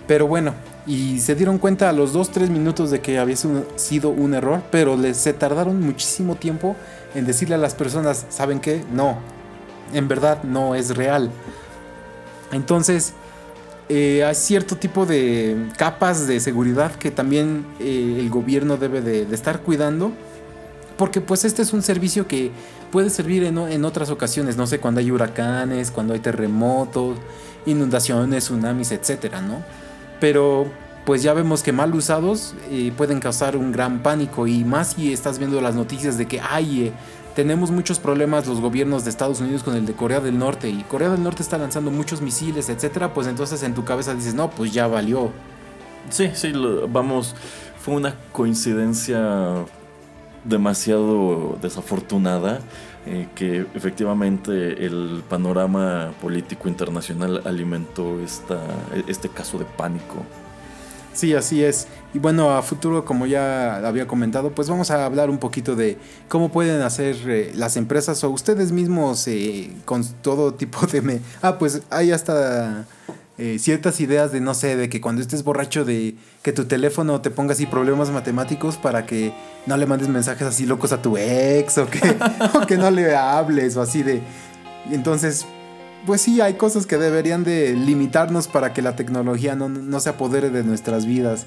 Pero 0.07 0.25
bueno, 0.25 0.53
y 0.87 1.19
se 1.19 1.35
dieron 1.35 1.57
cuenta 1.57 1.89
a 1.89 1.93
los 1.93 2.15
2-3 2.15 2.47
minutos 2.49 2.89
de 2.91 3.01
que 3.01 3.19
había 3.19 3.35
sido 3.35 4.09
un 4.09 4.33
error, 4.33 4.63
pero 4.71 4.95
les, 4.95 5.17
se 5.17 5.33
tardaron 5.33 5.81
muchísimo 5.81 6.35
tiempo 6.35 6.77
en 7.13 7.25
decirle 7.25 7.55
a 7.55 7.57
las 7.57 7.75
personas, 7.75 8.25
¿saben 8.29 8.61
qué? 8.61 8.85
No, 8.93 9.17
en 9.93 10.07
verdad 10.07 10.43
no 10.43 10.75
es 10.75 10.95
real. 10.95 11.29
Entonces, 12.53 13.13
eh, 13.89 14.23
hay 14.23 14.35
cierto 14.35 14.77
tipo 14.77 15.05
de 15.05 15.69
capas 15.77 16.25
de 16.25 16.39
seguridad 16.39 16.93
que 16.95 17.11
también 17.11 17.65
eh, 17.79 18.17
el 18.19 18.29
gobierno 18.29 18.77
debe 18.77 19.01
de, 19.01 19.23
estar 19.33 19.61
cuidando. 19.61 20.13
Porque 20.97 21.21
pues 21.21 21.45
este 21.45 21.61
es 21.61 21.73
un 21.73 21.83
servicio 21.83 22.27
que 22.27 22.51
puede 22.91 23.09
servir 23.11 23.43
en, 23.43 23.57
en, 23.57 23.85
otras 23.85 24.09
ocasiones, 24.09 24.57
no 24.57 24.65
sé, 24.65 24.79
cuando 24.79 24.99
hay 24.99 25.11
huracanes, 25.11 25.91
cuando 25.91 26.15
hay 26.15 26.19
terremotos, 26.19 27.19
inundaciones, 27.67 28.45
tsunamis, 28.45 28.91
etcétera, 28.91 29.41
¿no? 29.41 29.63
Pero 30.19 30.67
pues 31.05 31.23
ya 31.23 31.33
vemos 31.33 31.63
que 31.63 31.71
mal 31.71 31.93
usados 31.95 32.53
eh, 32.69 32.91
pueden 32.95 33.19
causar 33.19 33.55
un 33.55 33.71
gran 33.71 34.03
pánico 34.03 34.45
y 34.45 34.65
más 34.65 34.89
si 34.89 35.13
estás 35.13 35.39
viendo 35.39 35.61
las 35.61 35.73
noticias 35.73 36.17
de 36.17 36.27
que 36.27 36.41
hay 36.41 36.91
tenemos 37.37 37.69
muchos 37.69 37.99
problemas 37.99 38.47
los 38.47 38.59
gobiernos 38.59 39.03
de 39.03 39.11
Estados 39.11 39.39
Unidos 39.41 39.61
con 39.61 39.75
el 39.75 39.85
de 39.85 39.93
Corea 39.93 40.19
del 40.19 40.39
Norte 40.39 40.69
y 40.69 40.81
Corea 40.81 41.09
del 41.09 41.21
Norte 41.21 41.43
está 41.43 41.59
lanzando 41.59 41.91
muchos 41.91 42.19
misiles, 42.19 42.67
etcétera, 42.67 43.13
pues 43.13 43.27
entonces 43.27 43.61
en 43.61 43.75
tu 43.75 43.85
cabeza 43.85 44.15
dices, 44.15 44.33
no, 44.33 44.49
pues 44.49 44.73
ya 44.73 44.87
valió. 44.87 45.31
Sí, 46.09 46.31
sí, 46.33 46.51
vamos, 46.89 47.35
fue 47.79 47.93
una 47.93 48.15
coincidencia 48.31 49.65
demasiado 50.45 51.59
desafortunada 51.61 52.59
eh, 53.07 53.27
que 53.35 53.65
efectivamente 53.73 54.85
el 54.85 55.23
panorama 55.29 56.11
político 56.21 56.67
internacional 56.67 57.41
alimentó 57.45 58.19
esta, 58.19 58.59
este 59.07 59.29
caso 59.29 59.57
de 59.57 59.65
pánico. 59.65 60.25
Sí, 61.17 61.33
así 61.33 61.63
es. 61.63 61.87
Y 62.13 62.19
bueno, 62.19 62.55
a 62.55 62.61
futuro, 62.61 63.03
como 63.03 63.25
ya 63.25 63.77
había 63.77 64.07
comentado, 64.07 64.51
pues 64.51 64.69
vamos 64.69 64.91
a 64.91 65.03
hablar 65.03 65.31
un 65.31 65.39
poquito 65.39 65.75
de 65.75 65.97
cómo 66.27 66.51
pueden 66.51 66.81
hacer 66.81 67.15
eh, 67.27 67.51
las 67.55 67.75
empresas 67.75 68.23
o 68.23 68.29
ustedes 68.29 68.71
mismos 68.71 69.27
eh, 69.27 69.71
con 69.85 70.03
todo 70.21 70.53
tipo 70.53 70.85
de... 70.85 71.01
Me 71.01 71.19
ah, 71.41 71.57
pues 71.57 71.81
hay 71.89 72.11
hasta 72.11 72.85
eh, 73.37 73.59
ciertas 73.59 73.99
ideas 74.01 74.31
de, 74.31 74.41
no 74.41 74.53
sé, 74.53 74.75
de 74.75 74.89
que 74.89 74.99
cuando 74.99 75.21
estés 75.21 75.43
borracho 75.43 75.85
de 75.85 76.15
que 76.41 76.53
tu 76.53 76.65
teléfono 76.65 77.21
te 77.21 77.29
ponga 77.29 77.53
así 77.53 77.67
problemas 77.67 78.09
matemáticos 78.09 78.77
para 78.77 79.05
que 79.05 79.31
no 79.67 79.77
le 79.77 79.85
mandes 79.85 80.07
mensajes 80.07 80.47
así 80.47 80.65
locos 80.65 80.91
a 80.91 81.01
tu 81.01 81.17
ex 81.17 81.77
o 81.77 81.87
que, 81.87 81.99
o 82.55 82.65
que 82.65 82.77
no 82.77 82.89
le 82.89 83.15
hables 83.15 83.77
o 83.77 83.81
así 83.81 84.01
de... 84.01 84.21
Entonces, 84.91 85.45
pues 86.07 86.21
sí, 86.21 86.41
hay 86.41 86.53
cosas 86.53 86.87
que 86.87 86.97
deberían 86.97 87.43
de 87.43 87.73
limitarnos 87.73 88.47
para 88.47 88.73
que 88.73 88.81
la 88.81 88.95
tecnología 88.95 89.55
no, 89.55 89.99
se 89.99 90.09
apodere 90.09 90.49
de 90.49 90.63
nuestras 90.63 91.05
vidas. 91.05 91.45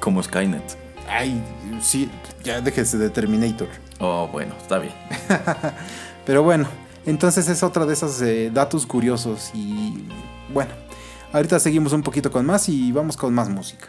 Como 0.00 0.22
Skynet. 0.22 0.76
Ay, 1.08 1.42
sí, 1.80 2.10
ya 2.42 2.60
déjese 2.60 2.96
de 2.98 3.10
Terminator. 3.10 3.68
Oh, 4.00 4.28
bueno, 4.32 4.54
está 4.60 4.78
bien. 4.78 4.94
Pero 6.26 6.42
bueno, 6.42 6.66
entonces 7.04 7.48
es 7.48 7.62
otra 7.62 7.84
de 7.84 7.92
esos 7.92 8.20
eh, 8.22 8.50
datos 8.52 8.86
curiosos 8.86 9.50
y 9.52 10.08
bueno, 10.52 10.70
ahorita 11.32 11.58
seguimos 11.58 11.92
un 11.92 12.02
poquito 12.02 12.30
con 12.30 12.46
más 12.46 12.68
y 12.68 12.92
vamos 12.92 13.16
con 13.16 13.34
más 13.34 13.48
música. 13.48 13.88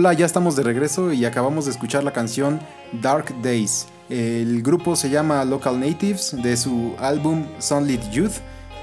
Hola, 0.00 0.14
ya 0.14 0.24
estamos 0.24 0.56
de 0.56 0.62
regreso 0.62 1.12
y 1.12 1.26
acabamos 1.26 1.66
de 1.66 1.72
escuchar 1.72 2.04
la 2.04 2.14
canción 2.14 2.58
Dark 3.02 3.34
Days. 3.42 3.86
El 4.08 4.62
grupo 4.62 4.96
se 4.96 5.10
llama 5.10 5.44
Local 5.44 5.78
Natives 5.78 6.34
de 6.42 6.56
su 6.56 6.94
álbum 6.98 7.44
Sunlit 7.58 8.00
Youth 8.10 8.36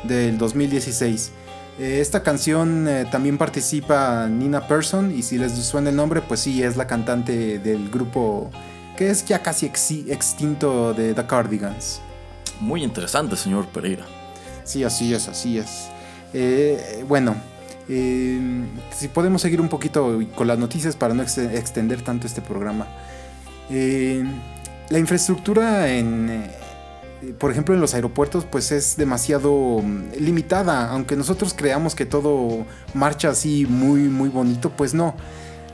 del 0.03 0.37
2016. 0.37 1.31
Eh, 1.79 2.01
esta 2.01 2.21
canción 2.21 2.87
eh, 2.87 3.07
también 3.09 3.39
participa 3.39 4.27
Nina 4.27 4.67
Persson 4.67 5.11
y 5.11 5.23
si 5.23 5.39
les 5.39 5.53
suena 5.53 5.89
el 5.89 5.95
nombre, 5.95 6.21
pues 6.21 6.41
sí, 6.41 6.61
es 6.61 6.77
la 6.77 6.85
cantante 6.85 7.57
del 7.57 7.89
grupo 7.89 8.51
que 8.95 9.09
es 9.09 9.25
ya 9.25 9.41
casi 9.41 9.65
extinto 9.65 10.93
de 10.93 11.15
The 11.15 11.25
Cardigans. 11.25 11.99
Muy 12.59 12.83
interesante, 12.83 13.35
señor 13.37 13.65
Pereira. 13.69 14.05
Sí, 14.65 14.83
así 14.83 15.15
es, 15.15 15.27
así 15.27 15.57
es. 15.57 15.87
Eh, 16.35 17.03
bueno, 17.07 17.35
eh, 17.89 18.39
si 18.95 19.07
podemos 19.07 19.41
seguir 19.41 19.61
un 19.61 19.69
poquito 19.69 20.19
con 20.35 20.47
las 20.47 20.59
noticias 20.59 20.95
para 20.95 21.13
no 21.13 21.23
extender 21.23 22.01
tanto 22.01 22.27
este 22.27 22.41
programa. 22.41 22.87
Eh, 23.69 24.23
la 24.89 24.99
infraestructura 24.99 25.89
en, 25.89 26.49
por 27.39 27.51
ejemplo, 27.51 27.73
en 27.75 27.81
los 27.81 27.93
aeropuertos, 27.93 28.45
pues 28.45 28.71
es 28.71 28.97
demasiado 28.97 29.81
mm, 29.81 30.13
limitada. 30.19 30.89
Aunque 30.89 31.15
nosotros 31.15 31.53
creamos 31.53 31.95
que 31.95 32.05
todo 32.05 32.65
marcha 32.93 33.29
así 33.29 33.65
muy, 33.65 34.01
muy 34.01 34.29
bonito, 34.29 34.69
pues 34.71 34.93
no. 34.93 35.15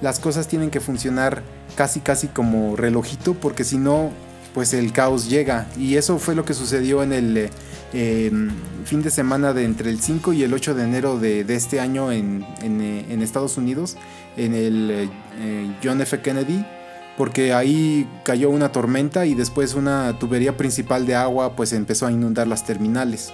Las 0.01 0.19
cosas 0.19 0.47
tienen 0.47 0.69
que 0.69 0.79
funcionar 0.79 1.43
casi, 1.75 1.99
casi 1.99 2.27
como 2.27 2.75
relojito, 2.75 3.33
porque 3.35 3.63
si 3.63 3.77
no, 3.77 4.11
pues 4.53 4.73
el 4.73 4.91
caos 4.91 5.29
llega. 5.29 5.67
Y 5.77 5.95
eso 5.95 6.19
fue 6.19 6.35
lo 6.35 6.45
que 6.45 6.53
sucedió 6.53 7.03
en 7.03 7.13
el 7.13 7.49
Em, 7.95 8.49
fin 8.85 9.03
de 9.03 9.11
semana 9.11 9.53
de 9.53 9.65
entre 9.65 9.91
el 9.91 10.01
5 10.01 10.33
y 10.33 10.41
el 10.41 10.51
8 10.51 10.73
de 10.73 10.83
enero 10.83 11.19
de, 11.19 11.45
este 11.49 11.79
año 11.79 12.11
en, 12.11 12.43
en, 12.63 13.21
Estados 13.21 13.55
Unidos, 13.57 13.97
en 14.35 14.55
el 14.55 14.89
eh, 14.91 15.09
eh, 15.37 15.71
John 15.83 16.01
F. 16.01 16.19
Kennedy, 16.21 16.65
porque 17.17 17.53
ahí 17.53 18.09
cayó 18.23 18.49
una 18.49 18.71
tormenta 18.71 19.27
y 19.27 19.35
después 19.35 19.75
una 19.75 20.17
tubería 20.17 20.57
principal 20.57 21.05
de 21.05 21.13
agua 21.13 21.55
pues 21.55 21.71
empezó 21.71 22.07
a 22.07 22.11
inundar 22.11 22.47
las 22.47 22.65
terminales. 22.65 23.31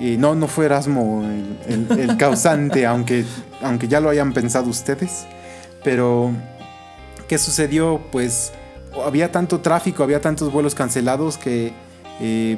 Y 0.00 0.16
no, 0.16 0.34
no 0.34 0.48
fue 0.48 0.64
Erasmo 0.64 1.22
el, 1.68 1.86
el 2.00 2.16
causante, 2.16 2.86
aunque, 2.86 3.26
aunque 3.60 3.86
ya 3.86 4.00
lo 4.00 4.08
hayan 4.08 4.32
pensado 4.32 4.70
ustedes. 4.70 5.26
Pero, 5.84 6.32
¿qué 7.28 7.36
sucedió? 7.36 8.00
Pues 8.10 8.52
había 9.04 9.30
tanto 9.30 9.60
tráfico, 9.60 10.02
había 10.02 10.22
tantos 10.22 10.50
vuelos 10.50 10.74
cancelados 10.74 11.36
que 11.36 11.74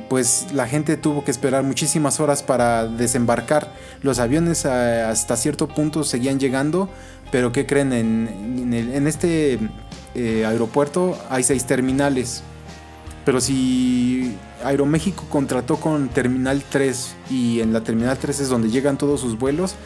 pues 0.08 0.48
la 0.52 0.66
gente 0.66 0.96
tuvo 0.96 1.24
que 1.24 1.30
esperar 1.30 1.64
muchísimas 1.64 2.20
horas 2.20 2.42
para 2.42 2.86
desembarcar. 2.86 3.72
Los 4.02 4.18
aviones 4.18 4.64
eh, 4.64 5.02
hasta 5.02 5.36
cierto 5.36 5.68
punto 5.68 6.04
seguían 6.04 6.38
llegando, 6.38 6.88
pero 7.30 7.52
¿qué 7.52 7.66
creen? 7.66 7.92
En, 7.92 9.06
este 9.06 9.58
eh, 10.14 10.44
aeropuerto 10.44 11.18
hay 11.30 11.42
seis 11.42 11.64
terminales. 11.64 12.42
Pero 13.24 13.40
si 13.40 14.36
Aeroméxico 14.62 15.24
contrató 15.30 15.76
con 15.76 16.08
Terminal 16.08 16.62
3 16.68 17.14
y 17.30 17.60
en 17.60 17.72
la 17.72 17.82
Terminal 17.82 18.18
3 18.18 18.40
es 18.40 18.48
donde 18.50 18.68
llegan 18.68 18.98
todos 18.98 19.20
sus 19.20 19.38
vuelos, 19.38 19.76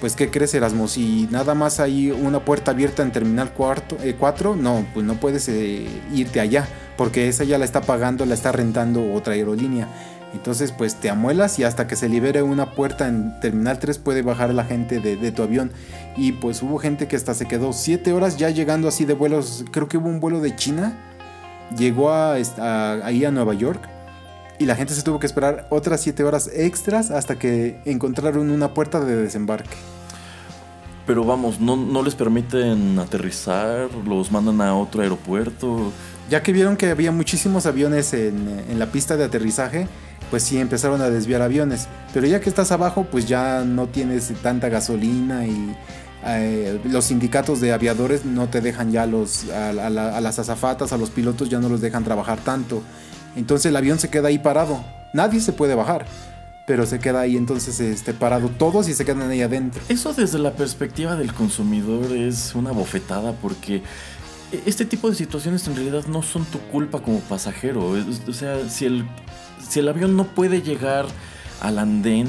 pues 0.00 0.16
¿qué 0.16 0.30
crees 0.30 0.54
Erasmo? 0.54 0.88
Si 0.88 1.28
nada 1.30 1.54
más 1.54 1.80
hay 1.80 2.10
una 2.10 2.44
puerta 2.44 2.72
abierta 2.72 3.02
en 3.02 3.12
Terminal 3.12 3.52
4, 3.52 3.98
eh, 4.02 4.16
no, 4.56 4.86
pues 4.92 5.06
no 5.06 5.14
puedes 5.14 5.48
irte 6.12 6.40
allá 6.40 6.68
porque 6.96 7.28
esa 7.28 7.44
ya 7.44 7.58
la 7.58 7.64
está 7.64 7.80
pagando, 7.80 8.26
la 8.26 8.34
está 8.34 8.52
rentando 8.52 9.12
otra 9.12 9.34
aerolínea. 9.34 9.88
Entonces, 10.32 10.72
pues 10.72 10.96
te 10.96 11.10
amuelas 11.10 11.60
y 11.60 11.64
hasta 11.64 11.86
que 11.86 11.94
se 11.94 12.08
libere 12.08 12.42
una 12.42 12.72
puerta 12.72 13.06
en 13.06 13.38
Terminal 13.40 13.78
3 13.78 13.98
puede 13.98 14.22
bajar 14.22 14.52
la 14.52 14.64
gente 14.64 14.98
de, 14.98 15.32
tu 15.32 15.42
avión. 15.42 15.70
Y 16.16 16.32
pues 16.32 16.60
hubo 16.62 16.78
gente 16.78 17.06
que 17.06 17.14
hasta 17.14 17.34
se 17.34 17.46
quedó 17.46 17.72
7 17.72 18.12
horas 18.12 18.36
ya 18.36 18.50
llegando 18.50 18.88
así 18.88 19.04
de 19.04 19.14
vuelos. 19.14 19.64
Creo 19.70 19.88
que 19.88 19.96
hubo 19.96 20.08
un 20.08 20.18
vuelo 20.18 20.40
de 20.40 20.56
China. 20.56 20.92
Llegó 21.78 22.12
ahí 22.12 23.24
a 23.24 23.30
Nueva 23.30 23.54
York. 23.54 23.88
Y 24.64 24.66
la 24.66 24.76
gente 24.76 24.94
se 24.94 25.02
tuvo 25.02 25.18
que 25.20 25.26
esperar 25.26 25.66
otras 25.68 26.00
7 26.00 26.24
horas 26.24 26.48
extras 26.50 27.10
hasta 27.10 27.38
que 27.38 27.78
encontraron 27.84 28.48
una 28.50 28.72
puerta 28.72 28.98
de 28.98 29.14
desembarque. 29.14 29.76
Pero 31.06 31.22
vamos, 31.22 31.60
no, 31.60 31.76
no 31.76 32.02
les 32.02 32.14
permiten 32.14 32.98
aterrizar, 32.98 33.92
los 34.06 34.32
mandan 34.32 34.62
a 34.62 34.74
otro 34.74 35.02
aeropuerto 35.02 35.92
ya 36.30 36.42
que 36.42 36.52
vieron 36.52 36.76
que 36.76 36.90
había 36.90 37.12
muchísimos 37.12 37.66
aviones 37.66 38.14
en, 38.14 38.78
la 38.78 38.86
pista 38.86 39.16
de 39.16 39.24
aterrizaje, 39.24 39.86
pues 40.30 40.42
sí 40.42 40.58
empezaron 40.58 41.00
a 41.02 41.10
desviar 41.10 41.42
aviones. 41.42 41.88
Pero 42.12 42.26
ya 42.26 42.40
que 42.40 42.48
estás 42.48 42.72
abajo, 42.72 43.06
pues 43.10 43.26
ya 43.26 43.62
no 43.64 43.86
tienes 43.88 44.32
tanta 44.42 44.68
gasolina 44.68 45.46
y 45.46 45.76
eh, 46.26 46.80
los 46.84 47.06
sindicatos 47.06 47.60
de 47.60 47.72
aviadores 47.72 48.24
no 48.24 48.48
te 48.48 48.60
dejan 48.60 48.90
ya 48.90 49.06
los, 49.06 49.50
a, 49.50 49.72
las 49.72 50.38
azafatas, 50.38 50.92
a 50.92 50.96
los 50.96 51.10
pilotos 51.10 51.50
ya 51.50 51.60
no 51.60 51.68
los 51.68 51.80
dejan 51.80 52.04
trabajar 52.04 52.38
tanto. 52.38 52.82
Entonces 53.36 53.66
el 53.66 53.76
avión 53.76 53.98
se 53.98 54.10
queda 54.10 54.28
ahí 54.28 54.38
parado. 54.38 54.84
Nadie 55.12 55.40
se 55.40 55.52
puede 55.52 55.74
bajar. 55.74 56.06
Pero 56.66 56.86
se 56.86 56.98
queda 56.98 57.20
ahí 57.20 57.36
entonces 57.36 57.78
este, 57.80 58.14
parado 58.14 58.48
todos 58.48 58.88
y 58.88 58.94
se 58.94 59.04
quedan 59.04 59.30
ahí 59.30 59.42
adentro. 59.42 59.82
Eso 59.88 60.14
desde 60.14 60.38
la 60.38 60.52
perspectiva 60.52 61.14
del 61.14 61.34
consumidor 61.34 62.12
es 62.16 62.54
una 62.54 62.72
bofetada 62.72 63.32
porque 63.32 63.82
este 64.64 64.84
tipo 64.84 65.10
de 65.10 65.16
situaciones 65.16 65.66
en 65.66 65.76
realidad 65.76 66.06
no 66.06 66.22
son 66.22 66.44
tu 66.46 66.58
culpa 66.60 67.00
como 67.00 67.20
pasajero. 67.20 67.94
O 68.26 68.32
sea, 68.32 68.68
si 68.68 68.86
el, 68.86 69.04
si 69.68 69.80
el 69.80 69.88
avión 69.88 70.16
no 70.16 70.24
puede 70.24 70.62
llegar 70.62 71.06
al 71.60 71.78
andén, 71.78 72.28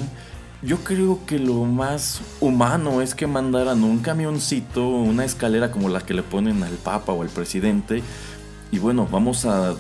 yo 0.62 0.78
creo 0.78 1.20
que 1.26 1.40
lo 1.40 1.64
más 1.66 2.22
humano 2.40 3.02
es 3.02 3.14
que 3.14 3.28
mandaran 3.28 3.84
un 3.84 4.00
camioncito, 4.00 4.88
una 4.88 5.24
escalera 5.24 5.72
como 5.72 5.90
la 5.90 6.02
que 6.02 6.14
le 6.14 6.24
ponen 6.24 6.64
al 6.64 6.74
Papa 6.74 7.14
o 7.14 7.22
al 7.22 7.30
presidente. 7.30 8.02
Y 8.72 8.80
bueno, 8.80 9.08
vamos 9.10 9.46
a 9.46 9.76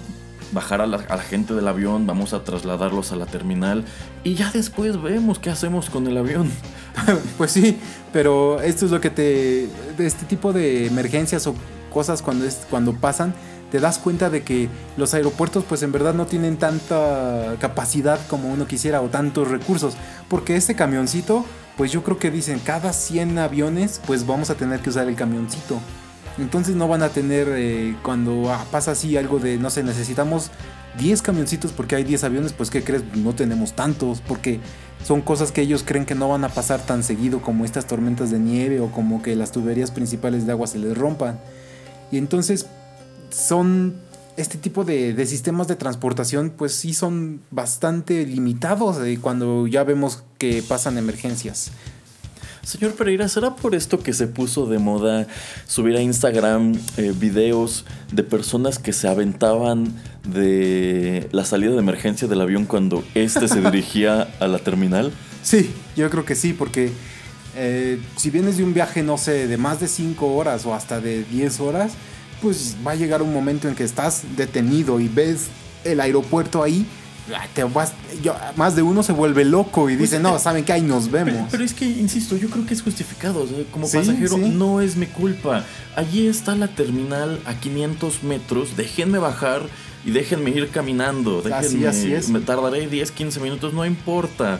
bajar 0.51 0.81
a 0.81 0.87
la, 0.87 0.99
gente 1.17 1.53
del 1.53 1.67
avión, 1.67 2.07
vamos 2.07 2.33
a 2.33 2.43
trasladarlos 2.43 3.11
a 3.11 3.15
la 3.15 3.25
terminal 3.25 3.83
y 4.23 4.35
ya 4.35 4.51
después 4.51 5.01
vemos 5.01 5.39
qué 5.39 5.49
hacemos 5.49 5.89
con 5.89 6.07
el 6.07 6.17
avión. 6.17 6.49
pues 7.37 7.51
sí, 7.51 7.79
pero 8.13 8.61
esto 8.61 8.85
es 8.85 8.91
lo 8.91 9.01
que 9.01 9.09
te... 9.09 9.69
Este 9.97 10.25
tipo 10.25 10.53
de 10.53 10.87
emergencias 10.87 11.47
o 11.47 11.55
cosas 11.93 12.21
cuando, 12.21 12.45
es, 12.45 12.65
cuando 12.69 12.93
pasan, 12.93 13.33
te 13.71 13.79
das 13.79 13.97
cuenta 13.97 14.29
de 14.29 14.43
que 14.43 14.69
los 14.97 15.13
aeropuertos 15.13 15.63
pues 15.63 15.83
en 15.83 15.91
verdad 15.91 16.13
no 16.13 16.25
tienen 16.25 16.57
tanta 16.57 17.55
capacidad 17.59 18.19
como 18.27 18.49
uno 18.51 18.67
quisiera 18.67 19.01
o 19.01 19.07
tantos 19.07 19.49
recursos. 19.49 19.95
Porque 20.29 20.55
este 20.55 20.75
camioncito, 20.75 21.45
pues 21.77 21.91
yo 21.91 22.03
creo 22.03 22.17
que 22.17 22.31
dicen, 22.31 22.59
cada 22.59 22.93
100 22.93 23.37
aviones 23.37 24.01
pues 24.05 24.25
vamos 24.25 24.49
a 24.49 24.55
tener 24.55 24.79
que 24.79 24.89
usar 24.89 25.07
el 25.07 25.15
camioncito. 25.15 25.79
Entonces 26.37 26.75
no 26.75 26.87
van 26.87 27.03
a 27.03 27.09
tener 27.09 27.47
eh, 27.55 27.95
cuando 28.03 28.51
ah, 28.51 28.65
pasa 28.71 28.91
así 28.91 29.15
algo 29.17 29.39
de, 29.39 29.57
no 29.57 29.69
sé, 29.69 29.83
necesitamos 29.83 30.51
10 30.97 31.21
camioncitos 31.21 31.71
porque 31.71 31.95
hay 31.95 32.03
10 32.03 32.23
aviones, 32.25 32.53
pues 32.53 32.69
¿qué 32.69 32.83
crees? 32.83 33.03
No 33.15 33.33
tenemos 33.33 33.73
tantos 33.73 34.21
porque 34.21 34.59
son 35.03 35.21
cosas 35.21 35.51
que 35.51 35.61
ellos 35.61 35.83
creen 35.85 36.05
que 36.05 36.15
no 36.15 36.29
van 36.29 36.43
a 36.43 36.49
pasar 36.49 36.81
tan 36.81 37.03
seguido 37.03 37.41
como 37.41 37.63
estas 37.63 37.85
tormentas 37.87 38.31
de 38.31 38.39
nieve 38.39 38.79
o 38.79 38.91
como 38.91 39.21
que 39.21 39.35
las 39.35 39.51
tuberías 39.51 39.91
principales 39.91 40.45
de 40.45 40.51
agua 40.51 40.67
se 40.67 40.79
les 40.79 40.97
rompan. 40.97 41.39
Y 42.11 42.17
entonces 42.17 42.67
son 43.29 43.95
este 44.37 44.57
tipo 44.57 44.83
de, 44.83 45.25
sistemas 45.25 45.67
de 45.67 45.75
transportación 45.75 46.51
pues 46.55 46.73
sí 46.73 46.93
son 46.93 47.41
bastante 47.51 48.25
limitados 48.25 48.97
cuando 49.21 49.67
ya 49.67 49.83
vemos 49.83 50.23
que 50.37 50.63
pasan 50.67 50.97
emergencias. 50.97 51.71
Señor 52.65 52.95
Pereira, 52.95 53.27
¿será 53.27 53.55
por 53.55 53.75
esto 53.75 53.99
que 53.99 54.11
se 54.11 54.25
puso 54.25 54.65
de 54.65 54.79
moda 54.79 55.27
subir 55.67 55.95
a 55.97 56.01
Instagram 56.01 56.73
eh, 56.97 57.13
videos 57.15 57.85
de 58.11 58.23
personas 58.23 58.79
que 58.79 58.91
se 58.91 59.07
aventaban 59.07 59.93
de 60.27 61.27
la 61.31 61.45
salida 61.45 61.73
de 61.73 61.77
emergencia 61.77 62.27
del 62.27 62.41
avión 62.41 62.65
cuando 62.65 63.03
éste 63.13 63.47
se 63.47 63.61
dirigía 63.71 64.27
a 64.39 64.47
la 64.47 64.57
terminal? 64.57 65.11
Sí, 65.43 65.69
yo 65.95 66.09
creo 66.09 66.25
que 66.25 66.33
sí, 66.33 66.53
porque 66.53 66.91
eh, 67.55 67.99
si 68.15 68.31
vienes 68.31 68.57
de 68.57 68.63
un 68.63 68.73
viaje, 68.73 69.03
no 69.03 69.19
sé, 69.19 69.45
de 69.45 69.57
más 69.57 69.79
de 69.79 69.87
5 69.87 70.25
horas 70.33 70.65
o 70.65 70.73
hasta 70.73 70.99
de 70.99 71.23
10 71.23 71.59
horas, 71.59 71.93
pues 72.41 72.77
va 72.85 72.93
a 72.93 72.95
llegar 72.95 73.21
un 73.21 73.31
momento 73.31 73.67
en 73.67 73.75
que 73.75 73.83
estás 73.83 74.23
detenido 74.35 74.99
y 74.99 75.07
ves 75.07 75.49
el 75.83 75.99
aeropuerto 75.99 76.63
ahí. 76.63 76.87
Te 77.53 77.63
vas, 77.63 77.93
más 78.55 78.75
de 78.75 78.81
uno 78.81 79.01
se 79.01 79.11
vuelve 79.11 79.45
loco 79.45 79.89
y 79.89 79.95
pues, 79.95 80.11
dice, 80.11 80.21
no, 80.21 80.35
eh, 80.35 80.39
saben 80.39 80.63
que 80.63 80.73
ahí 80.73 80.81
nos 80.81 81.09
vemos. 81.09 81.47
Pero, 81.49 81.63
es 81.63 81.73
que, 81.73 81.85
insisto, 81.85 82.37
yo 82.37 82.49
creo 82.49 82.65
que 82.65 82.73
es 82.73 82.81
justificado. 82.81 83.47
como 83.71 83.89
pasajero, 83.89 84.37
no 84.37 84.81
es 84.81 84.95
mi 84.95 85.07
culpa. 85.07 85.63
Allí 85.95 86.27
está 86.27 86.55
la 86.55 86.67
terminal 86.67 87.39
a 87.45 87.55
500 87.55 88.23
metros. 88.23 88.77
Déjenme 88.77 89.17
bajar 89.17 89.63
y 90.05 90.11
déjenme 90.11 90.51
ir 90.51 90.69
caminando. 90.69 91.41
Déjenme, 91.41 91.87
así, 91.87 92.07
así 92.07 92.13
es. 92.13 92.29
Me 92.29 92.41
tardaré 92.41 92.87
10, 92.87 93.11
15 93.11 93.39
minutos, 93.39 93.73
no 93.73 93.85
importa 93.85 94.59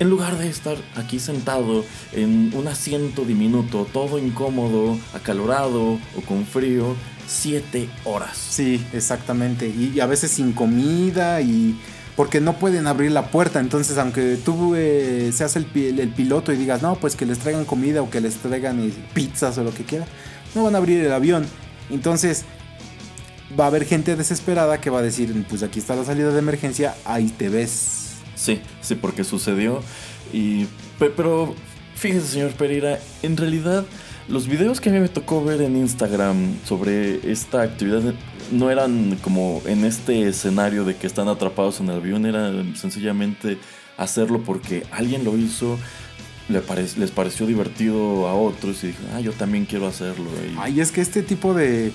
en 0.00 0.08
lugar 0.08 0.38
de 0.38 0.48
estar 0.48 0.78
aquí 0.96 1.20
sentado 1.20 1.84
en 2.12 2.52
un 2.54 2.66
asiento 2.68 3.24
diminuto, 3.24 3.86
todo 3.92 4.18
incómodo, 4.18 4.98
acalorado 5.12 5.98
o 6.16 6.20
con 6.26 6.46
frío, 6.46 6.96
siete 7.30 7.88
horas. 8.04 8.36
Sí, 8.36 8.84
exactamente. 8.92 9.68
Y, 9.68 10.00
a 10.00 10.06
veces 10.06 10.32
sin 10.32 10.52
comida 10.52 11.40
y 11.40 11.78
porque 12.16 12.40
no 12.40 12.58
pueden 12.58 12.86
abrir 12.86 13.12
la 13.12 13.30
puerta. 13.30 13.60
Entonces, 13.60 13.96
aunque 13.98 14.36
tú 14.44 14.74
eh, 14.74 15.30
seas 15.32 15.56
el, 15.56 15.66
el, 15.74 16.10
piloto 16.10 16.52
y 16.52 16.56
digas, 16.56 16.82
no, 16.82 16.96
pues 16.96 17.16
que 17.16 17.24
les 17.24 17.38
traigan 17.38 17.64
comida 17.64 18.02
o 18.02 18.10
que 18.10 18.20
les 18.20 18.36
traigan 18.36 18.80
eh, 18.80 18.92
pizzas 19.14 19.56
o 19.58 19.64
lo 19.64 19.72
que 19.72 19.84
quieran, 19.84 20.08
no 20.54 20.64
van 20.64 20.74
a 20.74 20.78
abrir 20.78 21.04
el 21.04 21.12
avión. 21.12 21.46
Entonces, 21.88 22.44
va 23.58 23.64
a 23.64 23.66
haber 23.68 23.84
gente 23.84 24.16
desesperada 24.16 24.80
que 24.80 24.90
va 24.90 24.98
a 24.98 25.02
decir, 25.02 25.44
pues 25.48 25.62
aquí 25.62 25.78
está 25.78 25.94
la 25.96 26.04
salida 26.04 26.30
de 26.30 26.38
emergencia, 26.38 26.94
ahí 27.04 27.28
te 27.28 27.48
ves. 27.48 28.16
Sí, 28.34 28.60
sí, 28.80 28.96
porque 28.96 29.24
sucedió. 29.24 29.82
Y, 30.32 30.66
pero 30.98 31.54
fíjese, 31.94 32.26
señor 32.26 32.52
Pereira, 32.52 32.98
en 33.22 33.36
realidad 33.36 33.84
los 34.28 34.46
videos 34.46 34.80
que 34.80 34.90
a 34.90 34.92
mí 34.92 35.00
me 35.00 35.08
tocó 35.08 35.44
ver 35.44 35.62
en 35.62 35.76
Instagram 35.76 36.56
sobre 36.64 37.30
esta 37.30 37.62
actividad 37.62 38.14
no 38.52 38.70
eran 38.70 39.16
como 39.22 39.62
en 39.66 39.84
este 39.84 40.28
escenario 40.28 40.84
de 40.84 40.96
que 40.96 41.06
están 41.06 41.28
atrapados 41.28 41.80
en 41.80 41.88
el 41.88 41.96
avión, 41.96 42.26
era 42.26 42.52
sencillamente 42.74 43.58
hacerlo 43.96 44.42
porque 44.42 44.84
alguien 44.90 45.24
lo 45.24 45.36
hizo, 45.36 45.78
les 46.48 47.10
pareció 47.10 47.46
divertido 47.46 48.26
a 48.28 48.34
otros 48.34 48.82
y 48.82 48.88
dijeron, 48.88 49.10
ah, 49.14 49.20
yo 49.20 49.32
también 49.32 49.66
quiero 49.66 49.86
hacerlo. 49.86 50.28
Ay, 50.58 50.80
es 50.80 50.90
que 50.90 51.00
este 51.00 51.22
tipo 51.22 51.54
de, 51.54 51.92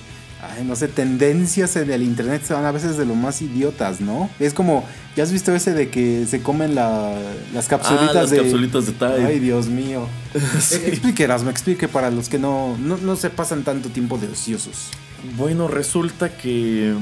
no 0.64 0.76
sé, 0.76 0.88
tendencias 0.88 1.76
en 1.76 1.90
el 1.90 2.02
internet 2.02 2.42
son 2.46 2.64
a 2.64 2.72
veces 2.72 2.96
de 2.96 3.04
lo 3.04 3.14
más 3.14 3.42
idiotas, 3.42 4.00
¿no? 4.00 4.30
Es 4.38 4.54
como, 4.54 4.84
¿ya 5.16 5.22
has 5.22 5.32
visto 5.32 5.54
ese 5.54 5.72
de 5.72 5.88
que 5.88 6.26
se 6.26 6.42
comen 6.42 6.74
las 6.74 7.68
capsulitas 7.68 8.10
ah, 8.10 8.20
las 8.20 8.30
de... 8.30 8.38
capsulitas 8.38 8.86
de 8.86 8.92
Tide. 8.92 9.26
Ay, 9.26 9.38
Dios 9.38 9.66
mío. 9.68 10.06
sí. 10.60 11.00
me 11.44 11.50
explique 11.50 11.88
para 11.88 12.10
los 12.10 12.28
que 12.28 12.38
no, 12.38 12.76
no, 12.78 13.16
se 13.16 13.30
pasan 13.30 13.64
tanto 13.64 13.88
tiempo 13.88 14.18
de 14.18 14.28
ociosos. 14.28 14.88
Bueno, 15.36 15.68
resulta 15.68 16.36
que 16.36 16.94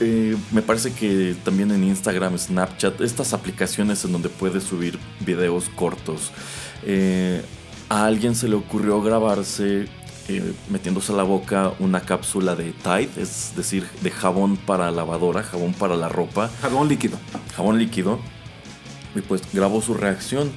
eh, 0.00 0.36
me 0.50 0.62
parece 0.62 0.92
que 0.92 1.36
también 1.44 1.70
en 1.70 1.84
Instagram, 1.84 2.38
Snapchat, 2.38 3.00
estas 3.00 3.32
aplicaciones 3.32 4.04
en 4.04 4.12
donde 4.12 4.28
puedes 4.28 4.64
subir 4.64 4.98
videos 5.20 5.68
cortos, 5.74 6.32
eh, 6.84 7.42
a 7.88 8.06
alguien 8.06 8.34
se 8.34 8.48
le 8.48 8.56
ocurrió 8.56 9.02
grabarse 9.02 9.86
eh, 10.28 10.54
metiéndose 10.70 11.12
a 11.12 11.16
la 11.16 11.22
boca 11.22 11.74
una 11.78 12.00
cápsula 12.00 12.56
de 12.56 12.72
Tide, 12.72 13.10
es 13.18 13.52
decir, 13.56 13.86
de 14.00 14.10
jabón 14.10 14.56
para 14.56 14.90
lavadora, 14.90 15.42
jabón 15.42 15.74
para 15.74 15.96
la 15.96 16.08
ropa. 16.08 16.50
Jabón 16.62 16.88
líquido. 16.88 17.18
Jabón 17.54 17.78
líquido. 17.78 18.18
Y 19.14 19.20
pues 19.20 19.42
grabó 19.52 19.82
su 19.82 19.92
reacción. 19.92 20.50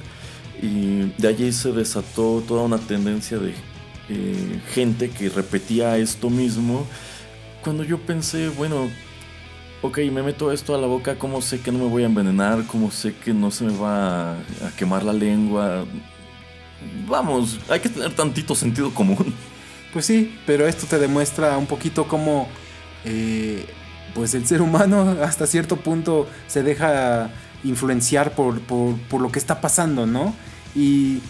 Y 0.62 1.12
de 1.18 1.28
allí 1.28 1.52
se 1.52 1.72
desató 1.72 2.42
toda 2.48 2.62
una 2.62 2.78
tendencia 2.78 3.38
de 3.38 3.52
eh, 4.08 4.60
gente 4.72 5.10
que 5.10 5.28
repetía 5.28 5.98
esto 5.98 6.30
mismo. 6.30 6.86
Cuando 7.62 7.84
yo 7.84 7.98
pensé, 7.98 8.48
bueno, 8.48 8.88
ok, 9.82 9.98
me 10.10 10.22
meto 10.22 10.50
esto 10.50 10.74
a 10.74 10.78
la 10.78 10.86
boca, 10.86 11.18
¿cómo 11.18 11.42
sé 11.42 11.60
que 11.60 11.70
no 11.70 11.78
me 11.78 11.88
voy 11.88 12.04
a 12.04 12.06
envenenar? 12.06 12.64
¿Cómo 12.66 12.90
sé 12.90 13.14
que 13.14 13.34
no 13.34 13.50
se 13.50 13.64
me 13.64 13.76
va 13.76 14.32
a 14.32 14.70
quemar 14.78 15.02
la 15.02 15.12
lengua? 15.12 15.84
Vamos, 17.06 17.58
hay 17.68 17.80
que 17.80 17.90
tener 17.90 18.14
tantito 18.14 18.54
sentido 18.54 18.92
común. 18.94 19.34
Pues 19.92 20.06
sí, 20.06 20.38
pero 20.46 20.66
esto 20.66 20.86
te 20.86 20.98
demuestra 20.98 21.56
un 21.56 21.66
poquito 21.66 22.06
cómo 22.06 22.48
eh, 23.04 23.66
pues 24.14 24.34
el 24.34 24.46
ser 24.46 24.62
humano 24.62 25.16
hasta 25.22 25.46
cierto 25.46 25.76
punto 25.76 26.28
se 26.46 26.62
deja 26.62 27.30
influenciar 27.64 28.32
por, 28.34 28.60
lo 29.20 29.32
que 29.32 29.38
está 29.38 29.60
pasando, 29.60 30.06
¿no? 30.06 30.34
Y 30.74 31.20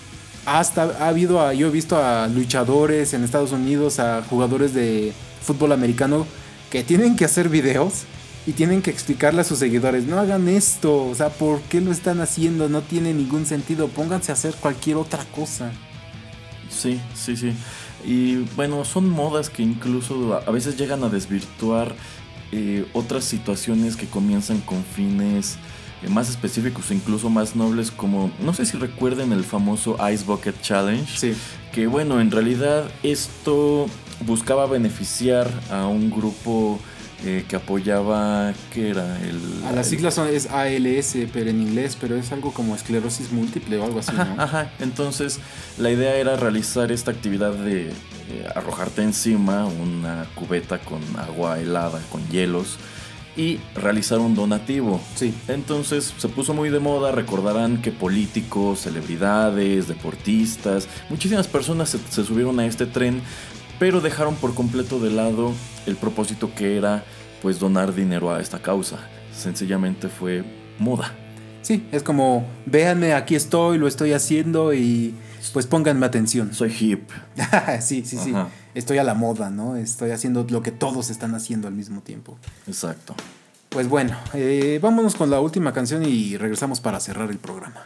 hasta 0.44 0.82
ha 1.00 1.08
habido, 1.08 1.40
a, 1.40 1.54
yo 1.54 1.68
he 1.68 1.70
visto 1.70 1.96
a 1.96 2.26
luchadores 2.26 3.14
en 3.14 3.24
Estados 3.24 3.52
Unidos, 3.52 3.98
a 3.98 4.22
jugadores 4.22 4.74
de 4.74 5.12
fútbol 5.42 5.72
americano 5.72 6.26
que 6.70 6.82
tienen 6.82 7.16
que 7.16 7.24
hacer 7.24 7.48
videos 7.48 8.04
y 8.46 8.52
tienen 8.52 8.82
que 8.82 8.90
explicarle 8.90 9.42
a 9.42 9.44
sus 9.44 9.58
seguidores, 9.58 10.04
no 10.04 10.18
hagan 10.18 10.48
esto, 10.48 11.06
o 11.06 11.14
sea, 11.14 11.28
¿por 11.28 11.60
qué 11.62 11.80
lo 11.80 11.92
están 11.92 12.20
haciendo? 12.20 12.68
No 12.68 12.82
tiene 12.82 13.12
ningún 13.12 13.46
sentido, 13.46 13.88
pónganse 13.88 14.32
a 14.32 14.34
hacer 14.34 14.54
cualquier 14.54 14.96
otra 14.96 15.24
cosa. 15.34 15.70
Sí, 16.70 17.00
sí, 17.14 17.36
sí. 17.36 17.52
Y 18.04 18.36
bueno, 18.56 18.84
son 18.84 19.08
modas 19.08 19.50
que 19.50 19.62
incluso 19.62 20.40
a 20.46 20.50
veces 20.50 20.76
llegan 20.76 21.02
a 21.04 21.08
desvirtuar 21.08 21.94
eh, 22.52 22.86
otras 22.92 23.24
situaciones 23.24 23.96
que 23.96 24.06
comienzan 24.06 24.60
con 24.60 24.82
fines 24.84 25.58
eh, 26.02 26.08
más 26.08 26.30
específicos, 26.30 26.90
incluso 26.90 27.28
más 27.28 27.56
nobles, 27.56 27.90
como 27.90 28.30
no 28.40 28.54
sé 28.54 28.64
si 28.64 28.76
recuerden 28.78 29.32
el 29.32 29.44
famoso 29.44 29.96
Ice 30.10 30.24
Bucket 30.24 30.60
Challenge. 30.62 31.18
Sí. 31.18 31.34
Que 31.72 31.86
bueno, 31.86 32.20
en 32.20 32.30
realidad 32.30 32.88
esto 33.02 33.86
buscaba 34.26 34.66
beneficiar 34.66 35.50
a 35.70 35.86
un 35.86 36.10
grupo 36.10 36.78
eh, 37.24 37.44
que 37.48 37.56
apoyaba, 37.56 38.52
¿qué 38.72 38.90
era? 38.90 39.18
El, 39.20 39.40
a 39.66 39.72
las 39.72 39.88
siglas 39.88 40.14
son, 40.14 40.28
es 40.28 40.46
ALS, 40.46 41.16
pero 41.32 41.50
en 41.50 41.60
inglés, 41.60 41.96
pero 42.00 42.16
es 42.16 42.30
algo 42.32 42.52
como 42.52 42.74
esclerosis 42.74 43.32
múltiple 43.32 43.78
o 43.78 43.84
algo 43.84 43.98
así, 43.98 44.12
ajá, 44.12 44.34
Ajá, 44.38 44.72
entonces 44.78 45.40
la 45.78 45.90
idea 45.90 46.14
era 46.14 46.36
realizar 46.36 46.92
esta 46.92 47.10
actividad 47.10 47.52
de 47.52 47.88
eh, 47.88 48.46
arrojarte 48.54 49.02
encima 49.02 49.66
una 49.66 50.26
cubeta 50.34 50.78
con 50.78 51.00
agua 51.18 51.58
helada, 51.58 52.00
con 52.10 52.26
hielos, 52.28 52.76
y 53.36 53.60
realizar 53.74 54.18
un 54.18 54.34
donativo. 54.34 55.00
Sí. 55.14 55.32
Entonces 55.46 56.12
se 56.18 56.28
puso 56.28 56.54
muy 56.54 56.70
de 56.70 56.80
moda, 56.80 57.12
recordarán 57.12 57.80
que 57.80 57.92
políticos, 57.92 58.80
celebridades, 58.80 59.86
deportistas, 59.86 60.88
muchísimas 61.08 61.46
personas 61.46 61.96
se 62.10 62.24
subieron 62.24 62.58
a 62.58 62.66
este 62.66 62.86
tren 62.86 63.22
pero 63.78 64.00
dejaron 64.00 64.34
por 64.34 64.54
completo 64.54 64.98
de 64.98 65.10
lado 65.10 65.52
el 65.88 65.96
propósito 65.96 66.54
que 66.54 66.76
era 66.76 67.04
pues 67.42 67.58
donar 67.58 67.94
dinero 67.94 68.32
a 68.32 68.40
esta 68.40 68.60
causa. 68.60 68.98
Sencillamente 69.34 70.08
fue 70.08 70.44
moda. 70.78 71.12
Sí, 71.62 71.86
es 71.92 72.02
como, 72.02 72.46
véanme, 72.66 73.14
aquí 73.14 73.34
estoy, 73.34 73.78
lo 73.78 73.88
estoy 73.88 74.12
haciendo 74.12 74.72
y 74.72 75.14
pues 75.52 75.66
pónganme 75.66 76.06
atención. 76.06 76.54
Soy 76.54 76.74
hip. 76.78 77.10
sí, 77.80 78.04
sí, 78.04 78.18
sí. 78.18 78.32
Estoy 78.74 78.98
a 78.98 79.04
la 79.04 79.14
moda, 79.14 79.50
¿no? 79.50 79.76
Estoy 79.76 80.10
haciendo 80.10 80.46
lo 80.48 80.62
que 80.62 80.70
todos 80.70 81.10
están 81.10 81.34
haciendo 81.34 81.68
al 81.68 81.74
mismo 81.74 82.00
tiempo. 82.00 82.38
Exacto. 82.66 83.14
Pues 83.68 83.88
bueno, 83.88 84.16
eh, 84.34 84.78
vámonos 84.82 85.14
con 85.14 85.30
la 85.30 85.40
última 85.40 85.72
canción 85.72 86.02
y 86.04 86.36
regresamos 86.36 86.80
para 86.80 87.00
cerrar 87.00 87.30
el 87.30 87.38
programa. 87.38 87.84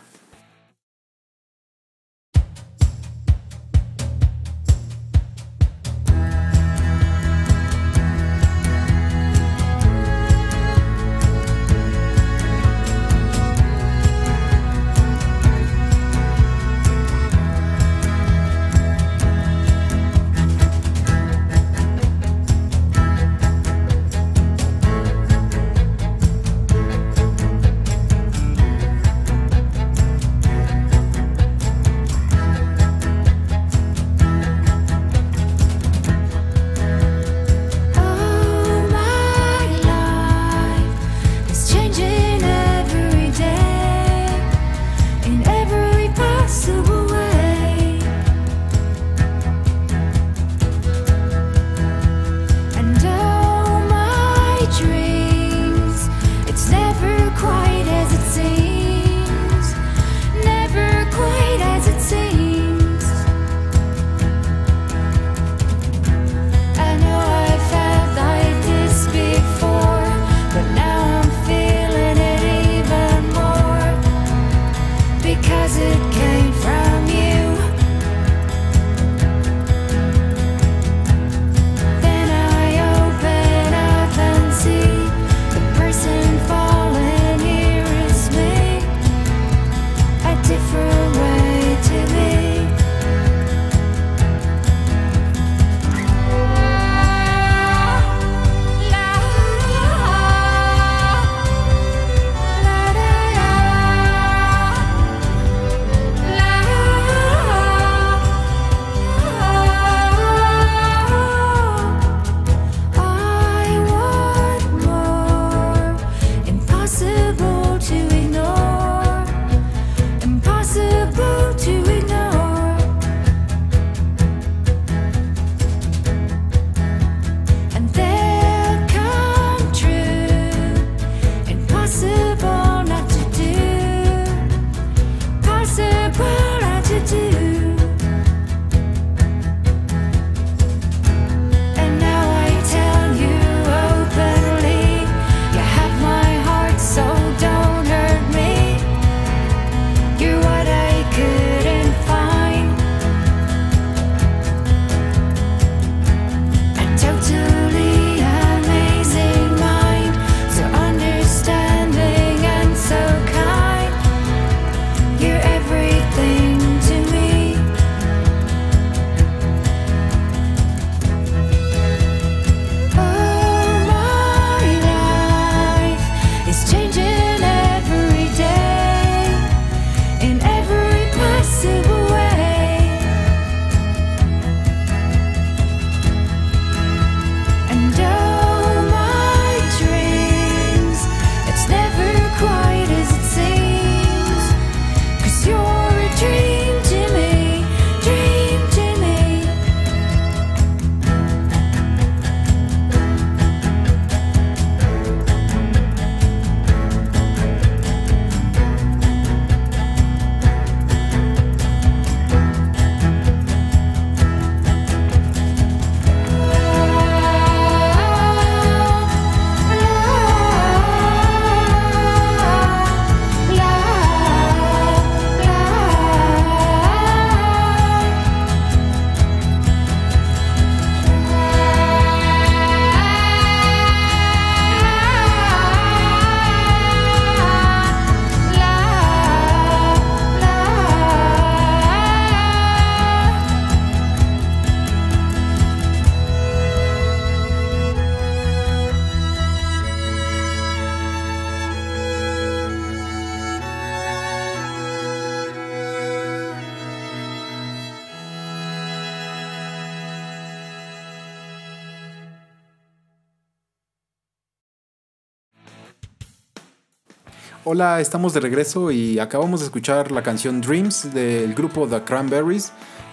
Hola, 267.75 268.03
estamos 268.03 268.35
de 268.35 268.41
regreso 268.41 268.91
y 268.91 269.19
acabamos 269.19 269.61
de 269.61 269.65
escuchar 269.65 270.13
la 270.13 270.23
canción 270.23 270.61
Dreams 270.61 271.15
del 271.15 271.55
grupo 271.55 271.89
The 271.89 272.03
Cranberries. 272.03 272.71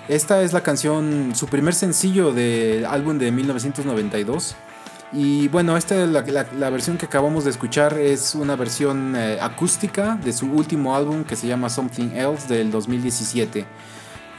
Esta 0.10 0.41
es 0.41 0.51
la 0.51 0.60
canción, 0.60 1.32
su 1.34 1.47
primer 1.47 1.74
sencillo 1.74 2.34
del 2.34 2.84
álbum 2.84 3.18
de 3.18 3.32
1992. 3.32 4.57
Y 5.14 5.47
bueno, 5.47 5.78
esta 5.78 5.95
la, 6.05 6.45
la, 6.57 6.70
versión 6.72 6.97
que 6.97 7.05
acabamos 7.05 7.45
de 7.45 7.51
escuchar 7.51 7.97
es 7.97 8.36
una 8.36 8.57
versión 8.57 9.16
eh, 9.16 9.38
acústica 9.39 10.20
de 10.22 10.34
su 10.34 10.51
último 10.51 10.93
álbum 10.93 11.24
que 11.24 11.38
se 11.38 11.47
llama 11.47 11.70
Something 11.70 12.10
Else 12.14 12.53
del 12.53 12.70
2017. 12.70 13.66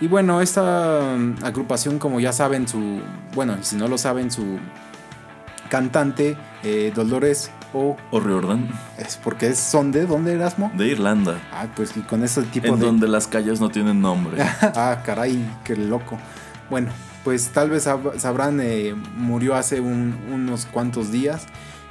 Y 0.03 0.07
bueno, 0.07 0.43
esta 0.43 1.17
mm, 1.17 1.43
agrupación, 1.43 1.99
como 1.99 2.21
ya 2.21 2.35
saben, 2.35 2.69
su. 2.69 3.01
Bueno, 3.35 3.57
si 3.63 3.75
no 3.75 3.89
lo 3.89 3.97
saben, 3.97 4.31
su 4.31 4.59
cantante, 5.71 6.37
eh, 6.63 6.93
Dolores 6.95 7.51
o, 7.73 7.97
Riordan. 8.13 8.69
Es 8.99 9.17
porque 9.17 9.55
son 9.55 9.93
de 9.93 10.07
dónde 10.07 10.33
Erasmo? 10.35 10.73
De 10.75 10.89
Irlanda. 10.89 11.41
Ah, 11.53 11.67
pues 11.75 11.97
y 11.97 12.01
con 12.01 12.25
ese 12.25 12.43
tipo 12.43 12.67
de. 12.67 12.73
En 12.73 12.81
donde 12.81 13.09
las 13.09 13.27
calles 13.27 13.61
no 13.61 13.69
tienen 13.69 14.01
nombre. 14.01 14.43
ah, 14.63 15.03
caray, 15.05 15.45
qué 15.65 15.77
loco. 15.77 16.19
Bueno, 16.69 16.91
pues 17.25 17.49
tal 17.49 17.71
vez 17.71 17.89
sabrán, 18.19 18.61
eh, 18.61 18.95
murió 19.17 19.55
hace 19.55 19.81
unos 19.81 20.67
cuantos 20.67 21.11
días. 21.11 21.47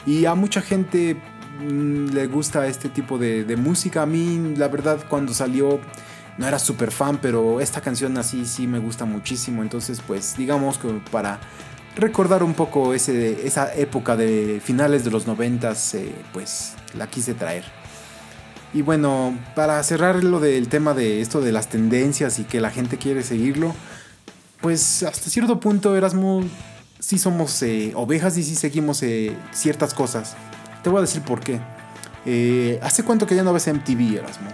Y 0.05 0.25
a 0.25 0.35
mucha 0.35 0.61
gente 0.61 1.17
mm, 1.61 2.07
le 2.07 2.27
gusta 2.27 2.65
este 2.67 2.89
tipo 2.89 3.17
de, 3.17 3.43
de, 3.43 3.55
música. 3.55 4.03
A 4.03 4.05
mí, 4.05 4.55
la 4.57 4.67
verdad, 4.67 4.99
cuando 5.09 5.33
salió, 5.33 5.79
no 6.37 6.47
era 6.47 6.57
súper 6.57 6.91
fan, 6.91 7.19
pero 7.21 7.59
esta 7.59 7.81
canción 7.81 8.17
así 8.17 8.45
sí 8.45 8.67
me 8.67 8.79
gusta 8.79 9.05
muchísimo. 9.05 9.61
Entonces, 9.61 10.01
pues 10.05 10.35
digamos 10.37 10.77
que 10.77 10.87
para 11.11 11.39
recordar 11.99 12.43
un 12.43 12.53
poco 12.53 12.93
ese, 12.93 13.45
esa 13.45 13.73
época 13.75 14.15
de 14.15 14.61
finales 14.63 15.03
de 15.03 15.11
los 15.11 15.27
noventas, 15.27 15.93
eh, 15.93 16.13
pues 16.33 16.73
la 16.95 17.07
quise 17.07 17.33
traer. 17.33 17.63
Y 18.73 18.81
bueno, 18.81 19.37
para 19.55 19.81
cerrar 19.83 20.23
lo 20.23 20.39
del 20.39 20.67
tema 20.67 20.93
de 20.93 21.21
esto 21.21 21.41
de 21.41 21.51
las 21.51 21.69
tendencias 21.69 22.39
y 22.39 22.43
que 22.43 22.61
la 22.61 22.69
gente 22.69 22.97
quiere 22.97 23.23
seguirlo, 23.23 23.73
pues 24.61 25.03
hasta 25.03 25.29
cierto 25.29 25.59
punto 25.59 25.95
Erasmo 25.95 26.43
sí 26.99 27.17
somos 27.17 27.61
eh, 27.63 27.93
ovejas 27.95 28.37
y 28.37 28.43
sí 28.43 28.55
seguimos 28.55 29.01
eh, 29.03 29.35
ciertas 29.51 29.93
cosas. 29.93 30.35
Te 30.83 30.89
voy 30.89 30.99
a 30.99 31.01
decir 31.01 31.21
por 31.21 31.41
qué. 31.41 31.59
¿Hace 32.83 33.03
cuánto 33.03 33.25
que 33.25 33.35
ya 33.35 33.43
no 33.43 33.53
ves 33.53 33.67
MTV, 33.67 34.17
Erasmo? 34.17 34.49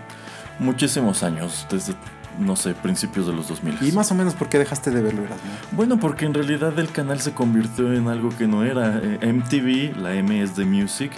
Muchísimos 0.60 1.24
años, 1.24 1.68
desde 1.70 1.94
no 2.40 2.56
sé, 2.56 2.74
principios 2.74 3.28
de 3.28 3.34
los 3.34 3.48
2000. 3.48 3.78
¿Y 3.82 3.92
más 3.92 4.12
o 4.12 4.16
menos 4.16 4.34
por 4.34 4.50
qué 4.50 4.58
dejaste 4.58 4.92
de 4.92 5.02
verlo, 5.02 5.24
Erasmo? 5.24 5.52
Bueno, 5.72 6.00
porque 6.00 6.26
en 6.26 6.34
realidad 6.34 6.78
el 6.80 6.92
canal 6.92 7.20
se 7.20 7.34
convirtió 7.34 7.94
en 7.94 8.08
algo 8.08 8.30
que 8.30 8.48
no 8.48 8.64
era. 8.64 9.00
Eh, 9.02 9.32
MTV, 9.34 9.98
la 10.02 10.14
M 10.14 10.42
es 10.42 10.56
de 10.56 10.66
Music, 10.66 11.12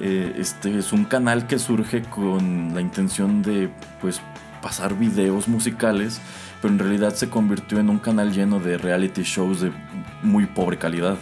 eh, 0.00 0.34
este 0.38 0.78
es 0.78 0.92
un 0.92 1.04
canal 1.04 1.46
que 1.46 1.58
surge 1.58 2.02
con 2.02 2.74
la 2.74 2.80
intención 2.80 3.42
de, 3.42 3.70
pues, 4.00 4.20
pasar 4.60 4.96
videos 4.96 5.48
musicales, 5.48 6.20
pero 6.60 6.72
en 6.72 6.78
realidad 6.78 7.14
se 7.14 7.28
convirtió 7.28 7.78
en 7.78 7.90
un 7.90 7.98
canal 7.98 8.32
lleno 8.32 8.60
de 8.60 8.78
reality 8.78 9.22
shows 9.22 9.60
de 9.60 9.72
muy 10.22 10.46
pobre 10.46 10.78
calidad. 10.78 11.16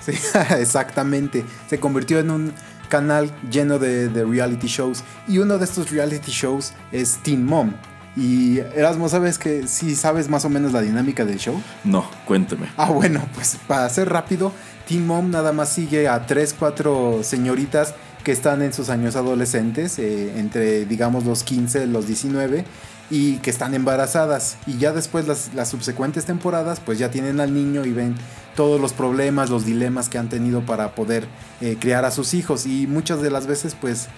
Sí, 0.00 0.12
exactamente. 0.58 1.44
Se 1.68 1.78
convirtió 1.78 2.18
en 2.18 2.30
un 2.30 2.52
canal 2.88 3.30
lleno 3.50 3.78
de, 3.78 4.08
de 4.08 4.24
reality 4.24 4.66
shows. 4.66 5.02
Y 5.26 5.38
uno 5.38 5.58
de 5.58 5.64
estos 5.64 5.90
reality 5.90 6.30
shows 6.30 6.74
es 6.92 7.18
Teen 7.22 7.44
Mom 7.44 7.72
y 8.16 8.58
Erasmo, 8.58 9.08
¿sabes 9.08 9.38
que 9.38 9.66
si 9.66 9.94
sabes 9.96 10.28
más 10.28 10.44
o 10.44 10.48
menos 10.48 10.72
la 10.72 10.82
dinámica 10.82 11.24
del 11.24 11.38
show? 11.38 11.60
No, 11.84 12.04
cuénteme. 12.26 12.68
Ah, 12.76 12.90
bueno, 12.90 13.26
pues 13.34 13.58
para 13.66 13.88
ser 13.88 14.10
rápido, 14.10 14.52
Team 14.86 15.06
Mom 15.06 15.30
nada 15.30 15.52
más 15.52 15.70
sigue 15.70 16.08
a 16.08 16.26
3, 16.26 16.54
4 16.58 17.20
señoritas 17.22 17.94
que 18.22 18.32
están 18.32 18.62
en 18.62 18.72
sus 18.72 18.88
años 18.88 19.16
adolescentes, 19.16 19.98
eh, 19.98 20.38
entre 20.38 20.84
digamos 20.84 21.24
los 21.24 21.42
15, 21.42 21.86
los 21.86 22.06
19, 22.06 22.64
y 23.10 23.36
que 23.38 23.50
están 23.50 23.74
embarazadas. 23.74 24.56
Y 24.66 24.78
ya 24.78 24.92
después 24.92 25.26
las, 25.26 25.54
las 25.54 25.70
subsecuentes 25.70 26.24
temporadas, 26.24 26.80
pues 26.80 26.98
ya 26.98 27.10
tienen 27.10 27.40
al 27.40 27.54
niño 27.54 27.84
y 27.84 27.92
ven 27.92 28.14
todos 28.54 28.80
los 28.80 28.92
problemas, 28.92 29.50
los 29.50 29.64
dilemas 29.64 30.08
que 30.08 30.18
han 30.18 30.28
tenido 30.28 30.64
para 30.64 30.94
poder 30.94 31.26
eh, 31.60 31.76
criar 31.80 32.04
a 32.04 32.10
sus 32.10 32.34
hijos. 32.34 32.66
Y 32.66 32.86
muchas 32.86 33.22
de 33.22 33.30
las 33.30 33.46
veces, 33.46 33.74
pues 33.78 34.08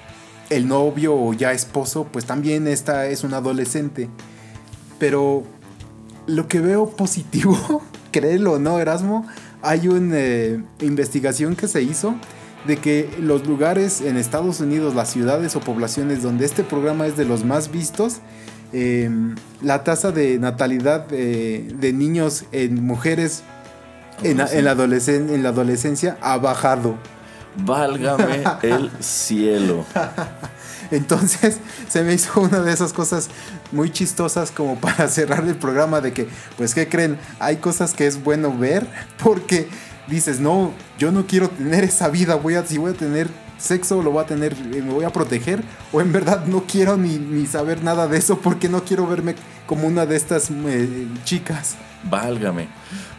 el 0.51 0.69
novio 0.69 1.15
o 1.15 1.33
ya 1.33 1.53
esposo, 1.53 2.07
pues 2.11 2.25
también 2.25 2.67
esta 2.67 3.07
es 3.07 3.25
un 3.25 3.35
adolescente. 3.35 4.09
Pero 4.99 5.45
lo 6.27 6.49
que 6.49 6.61
veo 6.61 6.91
positivo, 6.91 7.83
créelo 8.13 8.53
o 8.53 8.59
no, 8.59 8.79
Erasmo, 8.79 9.27
hay 9.63 9.89
una 9.89 10.17
eh, 10.19 10.63
investigación 10.81 11.57
que 11.57 11.69
se 11.69 11.83
hizo 11.83 12.15
de 12.67 12.79
que 12.79 13.11
los 13.21 13.47
lugares 13.47 14.01
en 14.01 14.17
Estados 14.17 14.61
Unidos, 14.61 14.95
las 14.95 15.11
ciudades 15.11 15.55
o 15.57 15.61
poblaciones 15.61 16.23
donde 16.23 16.47
este 16.47 16.65
programa 16.65 17.07
es 17.07 17.17
de 17.17 17.25
los 17.27 17.45
más 17.45 17.71
vistos, 17.71 18.21
em, 18.73 19.35
la 19.63 19.85
tasa 19.85 20.13
de 20.13 20.39
natalidad 20.39 21.07
de 21.07 21.93
niños 21.95 22.45
en 22.53 22.83
mujeres 22.83 23.43
en, 24.23 24.41
en, 24.41 24.65
la 24.65 24.73
en 24.73 25.43
la 25.43 25.49
adolescencia 25.51 26.17
ha 26.21 26.39
bajado. 26.39 26.97
Válgame 27.57 28.43
el 28.63 28.91
cielo. 29.01 29.85
Entonces 30.91 31.59
se 31.89 32.03
me 32.03 32.15
hizo 32.15 32.41
una 32.41 32.61
de 32.61 32.73
esas 32.73 32.93
cosas 32.93 33.31
muy 33.73 33.91
chistosas 33.91 34.51
como 34.51 34.77
para 34.77 35.09
cerrar 35.09 35.45
el 35.45 35.57
programa 35.57 36.01
de 36.01 36.13
que, 36.13 36.29
pues, 36.57 36.75
¿qué 36.75 36.89
creen? 36.89 37.19
Hay 37.39 37.57
cosas 37.57 37.95
que 37.95 38.07
es 38.07 38.23
bueno 38.23 38.57
ver 38.57 38.87
porque 39.23 39.69
dices, 40.07 40.41
no, 40.41 40.73
yo 40.99 41.13
no 41.13 41.27
quiero 41.27 41.49
tener 41.49 41.85
esa 41.85 42.09
vida, 42.09 42.35
voy 42.35 42.55
a, 42.55 42.65
si 42.65 42.79
voy 42.79 42.93
a 42.93 42.95
tener 42.95 43.29
sexo, 43.59 44.03
lo 44.03 44.11
voy 44.11 44.23
a 44.23 44.27
tener, 44.27 44.53
eh, 44.53 44.83
me 44.83 44.93
voy 44.93 45.05
a 45.05 45.11
proteger, 45.11 45.63
o 45.93 46.01
en 46.01 46.13
verdad 46.13 46.45
no 46.47 46.65
quiero 46.67 46.97
ni, 46.97 47.47
saber 47.47 47.83
nada 47.83 48.07
de 48.07 48.19
eso 48.19 48.39
porque 48.39 48.69
no 48.69 48.85
quiero 48.85 49.07
verme 49.07 49.35
como 49.67 49.87
una 49.87 50.07
de 50.07 50.17
estas 50.17 50.51
eh, 50.51 51.09
chicas. 51.25 51.77
Válgame. 52.05 52.69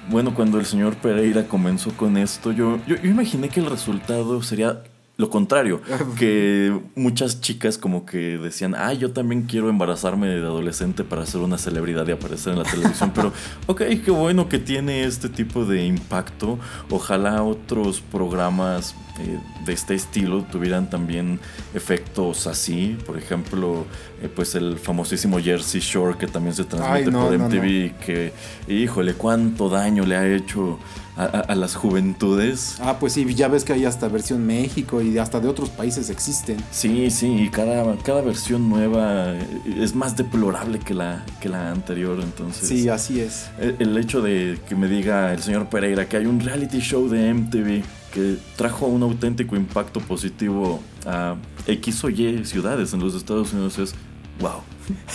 Bueno, 0.08 0.36
cuando 0.36 0.60
el 0.60 0.66
señor 0.66 0.96
Pereira 0.96 1.48
comenzó 1.48 1.92
con 1.98 2.16
esto, 2.18 2.52
yo, 2.52 2.80
yo, 2.86 2.96
imaginé 3.04 3.50
que 3.50 3.60
el 3.60 3.66
resultado 3.66 4.42
sería 4.44 4.84
lo 5.18 5.30
contrario, 5.30 5.82
que 6.20 6.78
muchas 6.96 7.42
chicas 7.42 7.78
como 7.78 8.06
que 8.06 8.38
decían, 8.38 8.76
ah, 8.76 8.94
yo 8.94 9.12
también 9.12 9.44
quiero 9.44 9.70
embarazarme 9.70 10.28
de 10.28 10.40
adolescente 10.40 11.04
para 11.04 11.26
ser 11.26 11.42
una 11.42 11.58
celebridad 11.58 12.08
y 12.08 12.12
aparecer 12.12 12.54
en 12.54 12.60
la 12.60 12.66
televisión, 12.66 13.12
pero 13.14 13.32
ok, 13.68 13.82
qué 14.04 14.12
bueno 14.12 14.50
que 14.50 14.60
tiene 14.60 15.06
este 15.06 15.30
tipo 15.30 15.66
de 15.66 15.86
impacto. 15.86 16.60
Ojalá 16.90 17.44
otros 17.44 18.02
programas 18.02 18.96
eh, 19.20 19.40
de 19.66 19.72
este 19.72 19.96
estilo 19.96 20.44
tuvieran 20.44 20.90
también 20.90 21.40
efectos 21.74 22.48
así. 22.48 22.98
Por 23.06 23.18
ejemplo, 23.18 23.86
eh, 24.22 24.30
pues 24.34 24.56
el 24.56 24.78
famosísimo 24.78 25.40
Jersey 25.40 25.80
Shore 25.80 26.18
que 26.18 26.28
también 26.28 26.54
se 26.54 26.66
transmite 26.66 27.12
por 27.12 27.38
MTV. 27.38 27.98
Que, 28.06 28.34
híjole, 28.68 29.14
cuánto 29.14 29.70
daño 29.70 30.06
le 30.06 30.18
ha 30.18 30.28
hecho 30.28 30.80
a, 31.18 31.56
las 31.56 31.76
juventudes. 31.76 32.78
Ah, 32.82 32.98
pues 33.00 33.14
sí, 33.14 33.26
ya 33.34 33.48
ves 33.48 33.64
que 33.64 33.74
hay 33.74 33.86
hasta 33.86 34.08
versión 34.08 34.46
México 34.46 35.02
y 35.02 35.18
hasta 35.18 35.40
de 35.40 35.48
otros 35.48 35.70
países 35.70 36.10
existen. 36.10 36.58
Sí, 36.72 37.10
sí, 37.12 37.28
y 37.28 37.50
cada, 37.50 37.96
cada 37.98 38.22
versión 38.22 38.70
nueva 38.70 39.34
es 39.78 39.96
más 39.96 40.18
deplorable 40.18 40.80
que 40.80 40.94
la, 40.94 41.26
que 41.40 41.50
la 41.50 41.72
anterior. 41.72 42.20
Entonces, 42.22 42.68
sí, 42.68 42.90
así 42.90 43.20
es. 43.20 43.50
El, 43.60 43.76
el 43.80 43.98
hecho 43.98 44.22
de 44.22 44.60
que 44.68 44.76
me 44.76 44.88
diga 44.88 45.34
el 45.34 45.42
señor 45.42 45.70
Pereira 45.70 46.08
que 46.08 46.18
hay 46.18 46.26
un 46.26 46.40
reality 46.40 46.80
show 46.80 47.08
de 47.08 47.34
MTV 47.34 47.84
que 48.14 48.38
trajo 48.56 48.88
un 48.88 49.04
auténtico 49.04 49.56
impacto 49.56 50.00
positivo 50.00 50.82
a 51.06 51.36
X 51.68 52.04
o 52.04 52.10
Y 52.10 52.46
ciudades 52.46 52.94
en 52.94 53.02
los 53.02 53.14
Estados 53.14 53.52
Unidos 53.54 53.78
es 53.78 53.96
wow. 54.40 54.62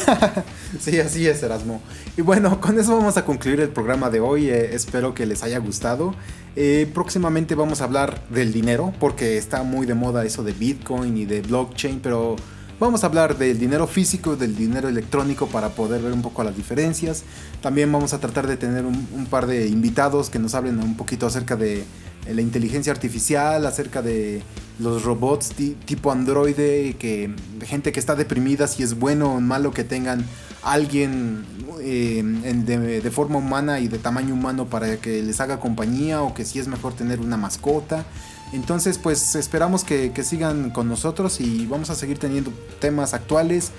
sí, 0.80 0.98
así 0.98 1.26
es, 1.26 1.42
Erasmo. 1.42 1.80
Y 2.16 2.22
bueno, 2.22 2.60
con 2.60 2.78
eso 2.78 2.96
vamos 2.96 3.16
a 3.16 3.24
concluir 3.24 3.60
el 3.60 3.68
programa 3.68 4.10
de 4.10 4.20
hoy. 4.20 4.48
Eh, 4.48 4.74
espero 4.74 5.14
que 5.14 5.26
les 5.26 5.42
haya 5.42 5.58
gustado. 5.58 6.14
Eh, 6.56 6.90
próximamente 6.92 7.54
vamos 7.54 7.80
a 7.80 7.84
hablar 7.84 8.26
del 8.28 8.52
dinero, 8.52 8.92
porque 8.98 9.38
está 9.38 9.62
muy 9.62 9.86
de 9.86 9.94
moda 9.94 10.24
eso 10.24 10.42
de 10.42 10.52
Bitcoin 10.52 11.16
y 11.16 11.24
de 11.24 11.42
blockchain, 11.42 12.00
pero 12.00 12.36
vamos 12.80 13.04
a 13.04 13.06
hablar 13.06 13.38
del 13.38 13.58
dinero 13.58 13.86
físico, 13.86 14.36
del 14.36 14.56
dinero 14.56 14.88
electrónico 14.88 15.46
para 15.46 15.68
poder 15.70 16.02
ver 16.02 16.12
un 16.12 16.22
poco 16.22 16.42
las 16.42 16.56
diferencias. 16.56 17.22
También 17.62 17.92
vamos 17.92 18.12
a 18.12 18.18
tratar 18.18 18.46
de 18.46 18.56
tener 18.56 18.84
un 18.84 19.26
par 19.30 19.46
de 19.46 19.68
invitados 19.68 20.30
que 20.30 20.38
nos 20.38 20.54
hablen 20.54 20.80
un 20.80 20.96
poquito 20.96 21.26
acerca 21.26 21.56
de 21.56 21.84
eh, 22.26 22.34
la 22.34 22.42
inteligencia 22.42 22.92
artificial, 22.92 23.64
acerca 23.66 24.02
de 24.02 24.42
los 24.80 25.04
robots 25.04 25.52
tipo 25.84 26.10
androide, 26.10 26.96
que 26.98 27.30
gente 27.62 27.92
que 27.92 28.00
está 28.00 28.16
deprimida, 28.16 28.66
si 28.66 28.82
es 28.82 28.98
bueno 28.98 29.34
o 29.34 29.40
malo 29.40 29.72
que 29.72 29.84
tengan 29.84 30.24
alguien 30.62 31.44
eh, 31.80 32.22
de, 32.22 33.10
forma 33.10 33.38
humana 33.38 33.80
y 33.80 33.88
de 33.88 33.98
tamaño 33.98 34.34
humano 34.34 34.66
para 34.66 34.96
que 34.98 35.22
les 35.22 35.40
haga 35.40 35.60
compañía 35.60 36.22
o 36.22 36.34
que 36.34 36.44
si 36.44 36.58
es 36.58 36.68
mejor 36.68 36.94
tener 36.94 37.20
una 37.20 37.36
mascota. 37.36 38.04
Entonces 38.52 38.98
pues 38.98 39.36
esperamos 39.36 39.84
que, 39.84 40.12
que 40.12 40.24
sigan 40.24 40.70
con 40.70 40.88
nosotros 40.88 41.40
y 41.40 41.66
vamos 41.66 41.90
a 41.90 41.94
seguir 41.94 42.18
teniendo 42.18 42.52
temas 42.80 43.14
actuales 43.14 43.70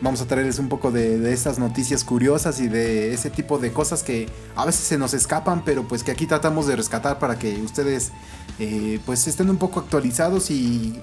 vamos 0.00 0.20
a 0.20 0.26
traerles 0.26 0.58
un 0.58 0.68
poco 0.68 0.90
de, 0.90 1.18
de, 1.18 1.32
estas 1.32 1.58
noticias 1.58 2.04
curiosas 2.04 2.60
y 2.60 2.68
de 2.68 3.12
ese 3.12 3.30
tipo 3.30 3.58
de 3.58 3.72
cosas 3.72 4.02
que 4.02 4.28
a 4.56 4.64
veces 4.64 4.82
se 4.82 4.98
nos 4.98 5.14
escapan, 5.14 5.62
pero 5.64 5.86
pues 5.86 6.02
que 6.02 6.10
aquí 6.10 6.26
tratamos 6.26 6.66
de 6.66 6.76
rescatar 6.76 7.18
para 7.18 7.38
que 7.38 7.60
ustedes 7.62 8.12
eh, 8.58 9.00
pues 9.06 9.26
estén 9.26 9.48
un 9.50 9.56
poco 9.56 9.80
actualizados 9.80 10.50
y 10.50 11.00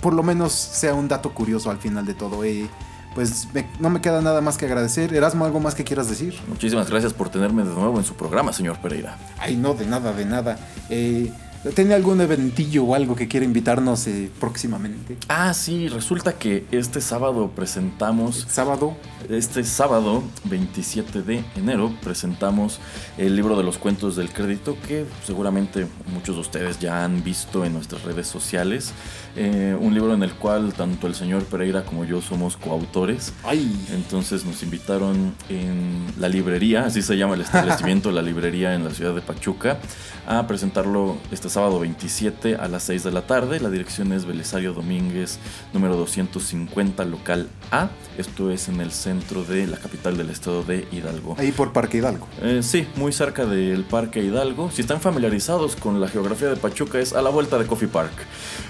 por 0.00 0.14
lo 0.14 0.22
menos 0.22 0.52
sea 0.52 0.94
un 0.94 1.08
dato 1.08 1.32
curioso 1.32 1.70
al 1.70 1.78
final 1.78 2.04
de 2.04 2.14
todo. 2.14 2.44
Eh, 2.44 2.68
pues 3.14 3.48
no 3.78 3.90
me 3.90 4.00
queda 4.00 4.20
nada 4.20 4.40
más 4.40 4.56
que 4.56 4.66
agradecer. 4.66 5.14
Erasmo, 5.14 5.44
¿algo 5.44 5.60
más 5.60 5.74
que 5.74 5.84
quieras 5.84 6.08
decir? 6.08 6.34
Muchísimas 6.48 6.88
gracias 6.90 7.12
por 7.12 7.28
tenerme 7.28 7.62
de 7.62 7.74
nuevo 7.74 7.98
en 7.98 8.04
su 8.04 8.14
programa, 8.14 8.52
señor 8.52 8.78
Pereira. 8.78 9.16
Ay, 9.38 9.56
no, 9.56 9.74
de 9.74 9.86
nada, 9.86 10.12
de 10.12 10.24
nada. 10.24 10.58
Eh, 10.88 11.30
¿Tiene 11.70 11.94
algún 11.94 12.20
eventillo 12.20 12.82
o 12.82 12.94
algo 12.96 13.14
que 13.14 13.28
quiera 13.28 13.46
invitarnos 13.46 14.08
eh, 14.08 14.28
próximamente? 14.40 15.16
Ah, 15.28 15.54
sí, 15.54 15.86
resulta 15.86 16.32
que 16.32 16.64
este 16.72 17.00
sábado 17.00 17.52
presentamos... 17.54 18.46
¿Sábado? 18.50 18.96
Este 19.30 19.62
sábado, 19.62 20.24
27 20.44 21.22
de 21.22 21.44
enero, 21.54 21.94
presentamos 22.02 22.80
el 23.16 23.36
libro 23.36 23.56
de 23.56 23.62
los 23.62 23.78
cuentos 23.78 24.16
del 24.16 24.32
crédito 24.32 24.76
que 24.88 25.06
seguramente 25.24 25.86
muchos 26.12 26.34
de 26.34 26.40
ustedes 26.40 26.80
ya 26.80 27.04
han 27.04 27.22
visto 27.22 27.64
en 27.64 27.74
nuestras 27.74 28.02
redes 28.02 28.26
sociales. 28.26 28.92
Eh, 29.36 29.76
un 29.80 29.94
libro 29.94 30.12
en 30.14 30.24
el 30.24 30.32
cual 30.34 30.72
tanto 30.74 31.06
el 31.06 31.14
señor 31.14 31.44
Pereira 31.44 31.84
como 31.84 32.04
yo 32.04 32.20
somos 32.20 32.56
coautores. 32.56 33.32
¡Ay! 33.44 33.72
Entonces 33.92 34.44
nos 34.44 34.64
invitaron 34.64 35.32
en 35.48 36.06
la 36.18 36.28
librería, 36.28 36.86
así 36.86 37.02
se 37.02 37.16
llama 37.16 37.34
el 37.34 37.42
establecimiento, 37.42 38.10
la 38.12 38.22
librería 38.22 38.74
en 38.74 38.82
la 38.82 38.90
ciudad 38.90 39.14
de 39.14 39.22
Pachuca, 39.22 39.78
a 40.26 40.46
presentarlo 40.48 41.16
este 41.30 41.48
sábado 41.52 41.78
27 41.80 42.56
a 42.56 42.66
las 42.66 42.84
6 42.84 43.04
de 43.04 43.12
la 43.12 43.26
tarde. 43.26 43.60
La 43.60 43.70
dirección 43.70 44.12
es 44.12 44.24
Belisario 44.24 44.72
Domínguez, 44.72 45.38
número 45.72 45.96
250, 45.96 47.04
local 47.04 47.48
A. 47.70 47.90
Esto 48.16 48.50
es 48.50 48.68
en 48.68 48.80
el 48.80 48.90
centro 48.90 49.44
de 49.44 49.66
la 49.66 49.76
capital 49.76 50.16
del 50.16 50.30
estado 50.30 50.62
de 50.62 50.88
Hidalgo. 50.90 51.36
Ahí 51.38 51.52
por 51.52 51.72
Parque 51.72 51.98
Hidalgo. 51.98 52.26
Eh, 52.40 52.60
sí, 52.62 52.88
muy 52.96 53.12
cerca 53.12 53.44
del 53.44 53.84
Parque 53.84 54.22
Hidalgo. 54.22 54.70
Si 54.70 54.80
están 54.80 55.00
familiarizados 55.00 55.76
con 55.76 56.00
la 56.00 56.08
geografía 56.08 56.48
de 56.48 56.56
Pachuca, 56.56 56.98
es 56.98 57.12
a 57.12 57.20
la 57.20 57.30
vuelta 57.30 57.58
de 57.58 57.66
Coffee 57.66 57.88
Park. 57.88 58.12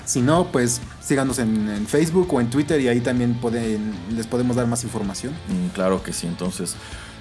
Si 0.05 0.21
no, 0.21 0.49
pues 0.51 0.81
síganos 1.01 1.39
en, 1.39 1.87
Facebook 1.87 2.33
o 2.35 2.41
en 2.41 2.51
Twitter 2.51 2.81
y 2.81 2.89
ahí 2.89 3.01
también 3.01 3.35
pueden, 3.35 3.95
les 4.15 4.27
podemos 4.27 4.57
dar 4.57 4.67
más 4.67 4.83
información. 4.83 5.33
Mm, 5.49 5.69
claro 5.69 6.03
que 6.03 6.13
sí, 6.13 6.27
entonces 6.27 6.75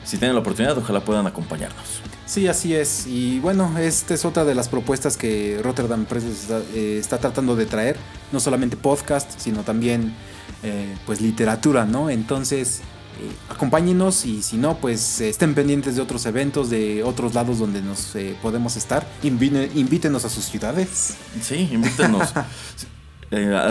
si 0.03 0.17
tienen 0.17 0.35
la 0.35 0.41
oportunidad, 0.41 0.77
ojalá 0.77 1.01
puedan 1.01 1.27
acompañarnos. 1.27 2.01
Sí, 2.25 2.47
así 2.47 2.73
es. 2.73 3.07
Y 3.07 3.39
bueno, 3.39 3.77
esta 3.77 4.13
es 4.13 4.23
otra 4.23 4.45
de 4.45 4.55
las 4.55 4.69
propuestas 4.69 5.17
que 5.17 5.59
Rotterdam 5.61 6.05
Press 6.05 6.23
está, 6.23 6.61
eh, 6.73 7.01
tratando 7.19 7.55
de 7.55 7.65
traer. 7.65 7.97
No 8.31 8.39
solamente 8.39 8.77
podcast, 8.77 9.29
sino 9.37 9.63
también 9.63 10.13
eh, 10.63 10.95
pues 11.05 11.19
literatura, 11.19 11.85
¿no? 11.85 12.09
Entonces, 12.09 12.79
eh, 13.19 13.31
acompáñenos 13.49 14.25
y 14.25 14.41
si 14.43 14.55
no, 14.55 14.77
pues 14.77 15.19
estén 15.19 15.53
pendientes 15.53 15.97
de 15.97 16.01
otros 16.01 16.25
eventos, 16.25 16.69
de 16.69 17.03
otros 17.03 17.33
lados 17.33 17.59
donde 17.59 17.81
nos 17.81 18.13
podemos 18.41 18.77
estar. 18.77 19.05
invítenos 19.23 20.23
a 20.23 20.29
sus 20.29 20.45
ciudades. 20.45 21.15
Sí, 21.41 21.69
invítenos. 21.71 22.33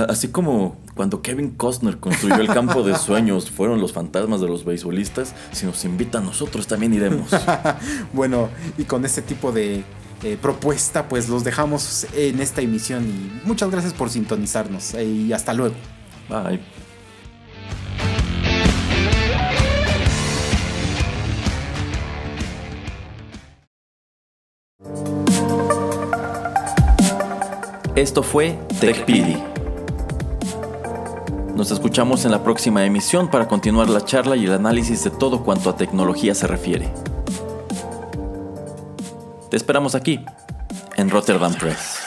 así 0.08 0.28
como 0.28 0.76
cuando 0.94 1.22
Kevin 1.22 1.50
Costner 1.50 1.98
construyó 1.98 2.36
el 2.36 2.48
campo 2.48 2.82
de 2.82 2.94
sueños, 2.98 3.50
fueron 3.50 3.80
los 3.80 3.92
fantasmas 3.92 4.40
de 4.40 4.48
los 4.48 4.64
beisbolistas. 4.64 5.34
Si 5.52 5.66
nos 5.66 5.84
invitan, 5.84 6.24
nosotros 6.24 6.66
también 6.66 6.94
iremos. 6.94 7.30
bueno, 8.12 8.48
y 8.78 8.84
con 8.84 9.04
este 9.04 9.22
tipo 9.22 9.52
de 9.52 9.84
eh, 10.22 10.38
propuesta, 10.40 11.08
pues 11.08 11.28
los 11.28 11.44
dejamos 11.44 12.06
en 12.14 12.40
esta 12.40 12.60
emisión. 12.62 13.04
Y 13.06 13.46
muchas 13.46 13.70
gracias 13.70 13.92
por 13.92 14.10
sintonizarnos. 14.10 14.94
y 14.94 15.32
hasta 15.32 15.52
luego. 15.54 15.74
Bye. 16.28 16.60
Esto 28.00 28.22
fue 28.22 28.58
TechPidi 28.80 29.36
nos 31.54 31.70
escuchamos 31.70 32.24
en 32.24 32.30
la 32.30 32.42
próxima 32.42 32.86
emisión 32.86 33.28
para 33.28 33.46
continuar 33.46 33.90
la 33.90 34.02
charla 34.02 34.34
y 34.34 34.46
el 34.46 34.54
análisis 34.54 35.04
de 35.04 35.10
todo 35.10 35.44
cuanto 35.44 35.68
a 35.68 35.76
tecnología 35.76 36.34
se 36.34 36.46
refiere. 36.46 36.90
Te 39.50 39.58
esperamos 39.58 39.94
aquí, 39.94 40.24
en 40.96 41.10
Rotterdam 41.10 41.52
Press. 41.52 41.98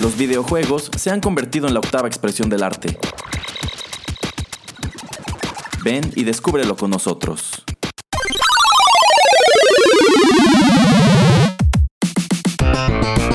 Los 0.00 0.16
videojuegos 0.16 0.90
se 0.96 1.10
han 1.10 1.20
convertido 1.20 1.68
en 1.68 1.74
la 1.74 1.80
octava 1.80 2.08
expresión 2.08 2.48
del 2.48 2.62
arte. 2.62 2.98
Ven 5.86 6.10
y 6.16 6.24
descúbrelo 6.24 6.76
con 6.76 6.90
nosotros. 6.90 7.62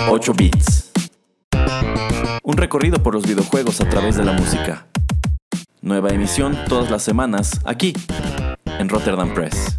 8 0.09 0.33
bits. 0.33 0.91
Un 2.43 2.57
recorrido 2.57 3.01
por 3.01 3.13
los 3.13 3.25
videojuegos 3.25 3.79
a 3.79 3.87
través 3.87 4.17
de 4.17 4.25
la 4.25 4.33
música. 4.33 4.85
Nueva 5.81 6.09
emisión 6.09 6.57
todas 6.67 6.91
las 6.91 7.03
semanas 7.03 7.61
aquí 7.63 7.93
en 8.65 8.89
Rotterdam 8.89 9.33
Press. 9.33 9.77